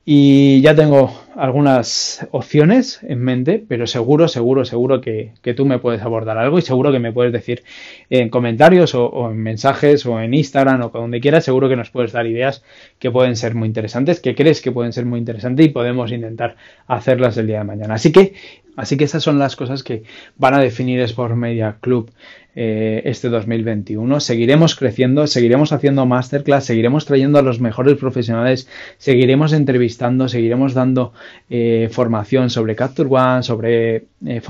Y 0.05 0.59
ya 0.59 0.75
tengo 0.75 1.17
algunas 1.33 2.27
opciones 2.31 2.99
en 3.03 3.21
mente, 3.21 3.63
pero 3.65 3.87
seguro, 3.87 4.27
seguro, 4.27 4.65
seguro 4.65 4.99
que, 4.99 5.31
tú 5.55 5.65
me 5.65 5.79
puedes 5.79 6.01
abordar 6.01 6.37
algo 6.37 6.59
y 6.59 6.61
seguro 6.61 6.91
que 6.91 6.99
me 6.99 7.13
puedes 7.13 7.31
decir 7.31 7.63
en 8.09 8.29
comentarios 8.29 8.95
o, 8.95 9.31
en 9.31 9.37
mensajes 9.37 10.05
o 10.05 10.19
en 10.19 10.33
Instagram 10.33 10.81
o 10.81 10.89
donde 10.89 11.21
quieras, 11.21 11.45
seguro 11.45 11.69
que 11.69 11.77
nos 11.77 11.89
puedes 11.89 12.11
dar 12.11 12.27
ideas 12.27 12.65
que 12.99 13.11
pueden 13.11 13.37
ser 13.37 13.55
muy 13.55 13.67
interesantes, 13.67 14.19
que 14.19 14.35
crees 14.35 14.61
que 14.61 14.73
pueden 14.73 14.91
ser 14.91 15.05
muy 15.05 15.19
interesantes 15.19 15.65
y 15.65 15.69
podemos 15.69 16.11
intentar 16.11 16.57
hacerlas 16.85 17.37
el 17.37 17.47
día 17.47 17.59
de 17.59 17.63
mañana. 17.63 17.93
Así 17.93 18.11
que, 18.11 18.33
así 18.75 18.97
que 18.97 19.03
esas 19.03 19.23
son 19.23 19.39
las 19.39 19.55
cosas 19.55 19.83
que 19.83 20.03
van 20.37 20.53
a 20.53 20.59
definir 20.59 20.99
Sport 21.01 21.35
Media 21.35 21.77
Club 21.79 22.11
eh, 22.55 23.01
este 23.05 23.29
2021. 23.29 24.19
Seguiremos 24.19 24.75
creciendo, 24.75 25.25
seguiremos 25.25 25.73
haciendo 25.73 26.05
masterclass, 26.05 26.65
seguiremos 26.65 27.05
trayendo 27.05 27.39
a 27.39 27.41
los 27.41 27.59
mejores 27.59 27.97
profesionales, 27.97 28.67
seguiremos 28.97 29.53
entrevistando, 29.53 30.29
seguiremos 30.29 30.75
dando 30.75 31.13
eh, 31.49 31.89
formación 31.91 32.49
sobre 32.49 32.75
Capture 32.75 33.09
One, 33.09 33.41
sobre 33.41 34.05
eh, 34.25 34.41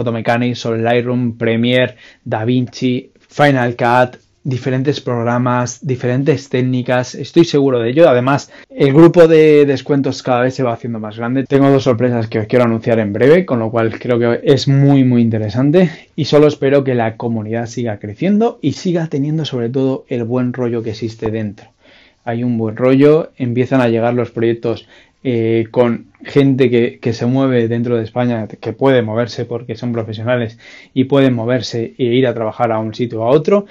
sobre 0.55 0.81
Lightroom, 0.81 1.37
Premiere, 1.37 1.95
DaVinci, 2.25 3.11
Final 3.29 3.75
Cut, 3.77 4.19
diferentes 4.43 4.99
programas, 4.99 5.85
diferentes 5.85 6.49
técnicas, 6.49 7.15
estoy 7.15 7.45
seguro 7.45 7.79
de 7.79 7.89
ello. 7.89 8.09
Además, 8.09 8.51
el 8.69 8.93
grupo 8.93 9.27
de 9.27 9.65
descuentos 9.65 10.21
cada 10.21 10.41
vez 10.41 10.55
se 10.55 10.63
va 10.63 10.73
haciendo 10.73 10.99
más 10.99 11.17
grande. 11.17 11.45
Tengo 11.45 11.69
dos 11.69 11.83
sorpresas 11.83 12.27
que 12.27 12.39
os 12.39 12.47
quiero 12.47 12.65
anunciar 12.65 12.99
en 12.99 13.13
breve, 13.13 13.45
con 13.45 13.59
lo 13.59 13.71
cual 13.71 13.97
creo 13.99 14.19
que 14.19 14.41
es 14.43 14.67
muy 14.67 15.03
muy 15.03 15.21
interesante 15.21 15.89
y 16.15 16.25
solo 16.25 16.47
espero 16.47 16.83
que 16.83 16.95
la 16.95 17.15
comunidad 17.15 17.67
siga 17.67 17.99
creciendo 17.99 18.59
y 18.61 18.73
siga 18.73 19.07
teniendo 19.07 19.45
sobre 19.45 19.69
todo 19.69 20.05
el 20.09 20.23
buen 20.25 20.53
rollo 20.53 20.83
que 20.83 20.91
existe 20.91 21.31
dentro. 21.31 21.67
Hay 22.25 22.43
un 22.43 22.57
buen 22.57 22.75
rollo, 22.75 23.31
empiezan 23.37 23.81
a 23.81 23.89
llegar 23.89 24.13
los 24.13 24.31
proyectos 24.31 24.87
eh, 25.25 25.67
con 25.71 26.07
gente 26.23 26.69
que, 26.69 26.99
que, 26.99 27.13
se 27.13 27.25
mueve 27.25 27.69
dentro 27.69 27.95
de 27.95 28.03
España, 28.03 28.47
que 28.47 28.73
puede 28.73 29.01
moverse 29.01 29.45
porque 29.45 29.75
son 29.75 29.93
profesionales 29.93 30.57
y 30.93 31.05
pueden 31.05 31.33
moverse 31.33 31.93
e 31.97 32.03
ir 32.03 32.27
a 32.27 32.33
trabajar 32.33 32.73
a 32.73 32.79
un 32.79 32.93
sitio 32.93 33.21
o 33.21 33.23
a 33.23 33.29
otro 33.29 33.65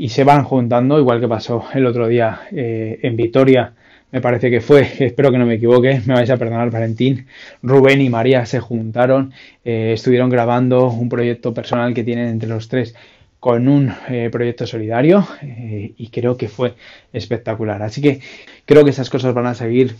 y 0.00 0.10
se 0.10 0.22
van 0.22 0.44
juntando, 0.44 0.98
igual 1.00 1.20
que 1.20 1.26
pasó 1.26 1.64
el 1.74 1.84
otro 1.84 2.06
día 2.06 2.42
eh, 2.52 3.00
en 3.02 3.16
Vitoria, 3.16 3.74
me 4.12 4.20
parece 4.20 4.48
que 4.48 4.60
fue, 4.60 4.88
espero 5.00 5.32
que 5.32 5.38
no 5.38 5.44
me 5.44 5.54
equivoque, 5.54 6.00
me 6.06 6.14
vais 6.14 6.30
a 6.30 6.36
perdonar 6.36 6.70
Valentín, 6.70 7.26
Rubén 7.62 8.00
y 8.00 8.08
María 8.08 8.46
se 8.46 8.60
juntaron, 8.60 9.32
eh, 9.64 9.90
estuvieron 9.94 10.30
grabando 10.30 10.88
un 10.88 11.08
proyecto 11.08 11.52
personal 11.52 11.92
que 11.94 12.04
tienen 12.04 12.28
entre 12.28 12.48
los 12.48 12.68
tres 12.68 12.94
con 13.40 13.68
un 13.68 13.92
eh, 14.08 14.30
proyecto 14.32 14.66
solidario 14.66 15.26
y 15.40 16.08
creo 16.08 16.36
que 16.36 16.48
fue 16.48 16.74
espectacular. 17.12 17.82
Así 17.82 18.02
que 18.02 18.20
creo 18.64 18.82
que 18.82 18.90
esas 18.90 19.10
cosas 19.10 19.32
van 19.32 19.46
a 19.46 19.54
seguir 19.54 19.94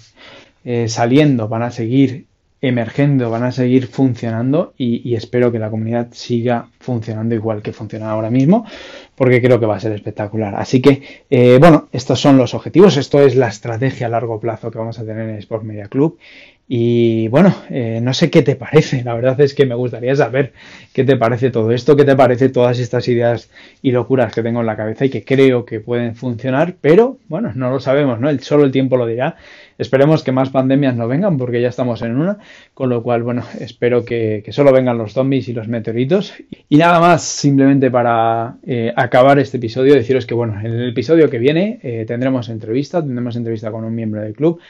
saliendo, 0.87 1.47
van 1.47 1.63
a 1.63 1.71
seguir 1.71 2.27
emergiendo, 2.61 3.31
van 3.31 3.45
a 3.45 3.53
seguir 3.53 3.87
funcionando 3.87 4.75
y, 4.77 5.15
espero 5.15 5.53
que 5.53 5.59
la 5.59 5.71
comunidad 5.71 6.09
siga 6.13 6.69
funcionando 6.81 7.35
igual 7.35 7.63
que 7.63 7.73
funciona 7.73 8.11
ahora 8.11 8.31
mismo, 8.31 8.67
porque 9.15 9.41
creo 9.41 9.61
que 9.61 9.67
va 9.67 9.77
a 9.77 9.81
ser 9.81 9.93
espectacular. 9.93 10.55
Así 10.57 10.83
que, 10.83 11.03
eh, 11.31 11.59
bueno, 11.61 11.89
estos 11.93 12.21
son 12.21 12.37
los 12.37 12.55
objetivos, 12.55 12.97
esto 12.97 13.21
es 13.21 13.37
la 13.37 13.49
estrategia 13.49 14.07
a 14.07 14.11
largo 14.11 14.41
plazo 14.41 14.71
que 14.71 14.79
vamos 14.79 14.99
a 14.99 15.05
tener 15.05 15.29
en 15.29 15.37
Sport 15.37 15.65
Media 15.65 15.89
Club. 15.89 16.19
Y 16.71 17.29
bueno, 17.29 17.55
eh, 17.71 17.99
no 18.03 18.13
sé 18.13 18.29
qué 18.29 18.43
te 18.43 18.55
parece, 18.55 19.03
la 19.03 19.15
verdad 19.15 19.41
es 19.41 19.55
que 19.55 19.65
me 19.65 19.75
gustaría 19.75 20.15
saber 20.15 20.53
qué 20.93 21.03
te 21.03 21.17
parece 21.17 21.51
todo 21.51 21.73
esto, 21.73 21.97
qué 21.97 22.05
te 22.05 22.15
parece 22.15 22.51
todas 22.51 22.79
estas 22.79 23.09
ideas 23.09 23.51
y 23.81 23.91
locuras 23.91 24.35
que 24.35 24.43
tengo 24.43 24.61
en 24.61 24.67
la 24.67 24.77
cabeza 24.77 25.07
y 25.07 25.09
que 25.09 25.25
creo 25.25 25.65
que 25.65 25.81
pueden 25.81 26.15
funcionar, 26.15 26.75
pero 26.79 27.17
bueno, 27.29 27.53
no 27.55 27.71
lo 27.71 27.81
sabemos, 27.81 28.21
¿no? 28.21 28.29
El, 28.29 28.41
solo 28.41 28.65
el 28.65 28.73
tiempo 28.73 28.99
lo 28.99 29.07
dirá. 29.07 29.37
Esperemos 29.79 30.25
que 30.25 30.33
más 30.33 30.51
pandemias 30.51 30.97
no 30.97 31.07
vengan 31.07 31.39
porque 31.39 31.61
ya 31.63 31.69
estamos 31.69 32.03
en 32.03 32.17
una, 32.17 32.39
con 32.75 32.91
lo 32.91 33.05
cual, 33.05 33.23
bueno, 33.23 33.45
espero 33.61 34.05
que, 34.05 34.45
solo 34.51 34.73
vengan 34.73 34.99
los 34.99 35.13
zombies 35.13 35.49
y 35.49 35.53
los 35.53 35.69
meteoritos. 35.69 36.35
Y 36.69 36.77
nada 36.77 36.99
más, 36.99 37.23
simplemente 37.23 37.89
para 37.89 38.57
eh, 38.67 38.93
acabar 38.97 39.39
este 39.39 39.59
episodio, 39.59 39.95
deciros 39.95 40.27
que, 40.27 40.35
bueno, 40.35 40.59
en 40.59 40.67
el 40.67 40.89
episodio 40.89 41.31
que 41.31 41.39
viene 41.39 41.79
eh, 41.85 42.05
tendremos 42.09 42.49
entrevista, 42.49 43.01
tendremos 43.01 43.37
entrevista 43.37 43.71
con 43.71 43.85
un 43.85 43.95
miembro 43.95 44.21
del 44.21 44.35
club. 44.35 44.61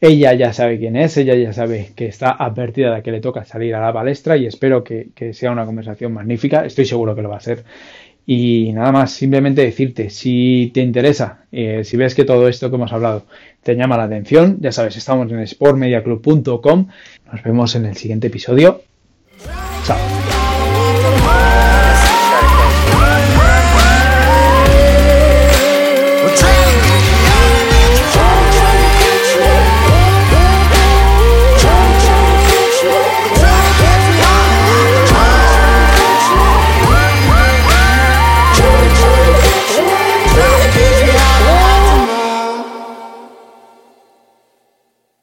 Ella 0.00 0.32
ya 0.34 0.52
sabe 0.52 0.78
quién 0.78 0.94
es, 0.94 1.16
ella 1.16 1.34
ya 1.34 1.52
sabe 1.52 1.90
que 1.96 2.06
está 2.06 2.30
advertida 2.30 2.94
de 2.94 3.02
que 3.02 3.10
le 3.10 3.20
toca 3.20 3.44
salir 3.44 3.74
a 3.74 3.80
la 3.80 3.92
palestra 3.92 4.36
y 4.36 4.46
espero 4.46 4.84
que, 4.84 5.08
que 5.14 5.32
sea 5.32 5.50
una 5.50 5.64
conversación 5.64 6.12
magnífica, 6.12 6.66
estoy 6.66 6.84
seguro 6.84 7.16
que 7.16 7.22
lo 7.22 7.30
va 7.30 7.38
a 7.38 7.40
ser. 7.40 7.64
Y 8.26 8.72
nada 8.72 8.90
más, 8.90 9.12
simplemente 9.12 9.62
decirte, 9.62 10.10
si 10.10 10.72
te 10.74 10.80
interesa, 10.80 11.44
eh, 11.52 11.84
si 11.84 11.96
ves 11.96 12.14
que 12.14 12.24
todo 12.24 12.48
esto 12.48 12.68
que 12.70 12.76
hemos 12.76 12.92
hablado 12.92 13.24
te 13.62 13.76
llama 13.76 13.96
la 13.96 14.04
atención, 14.04 14.58
ya 14.60 14.72
sabes, 14.72 14.96
estamos 14.96 15.30
en 15.30 15.46
sportmediaclub.com. 15.46 16.88
Nos 17.32 17.42
vemos 17.44 17.74
en 17.76 17.86
el 17.86 17.96
siguiente 17.96 18.26
episodio. 18.26 18.82
Chao. 19.84 20.25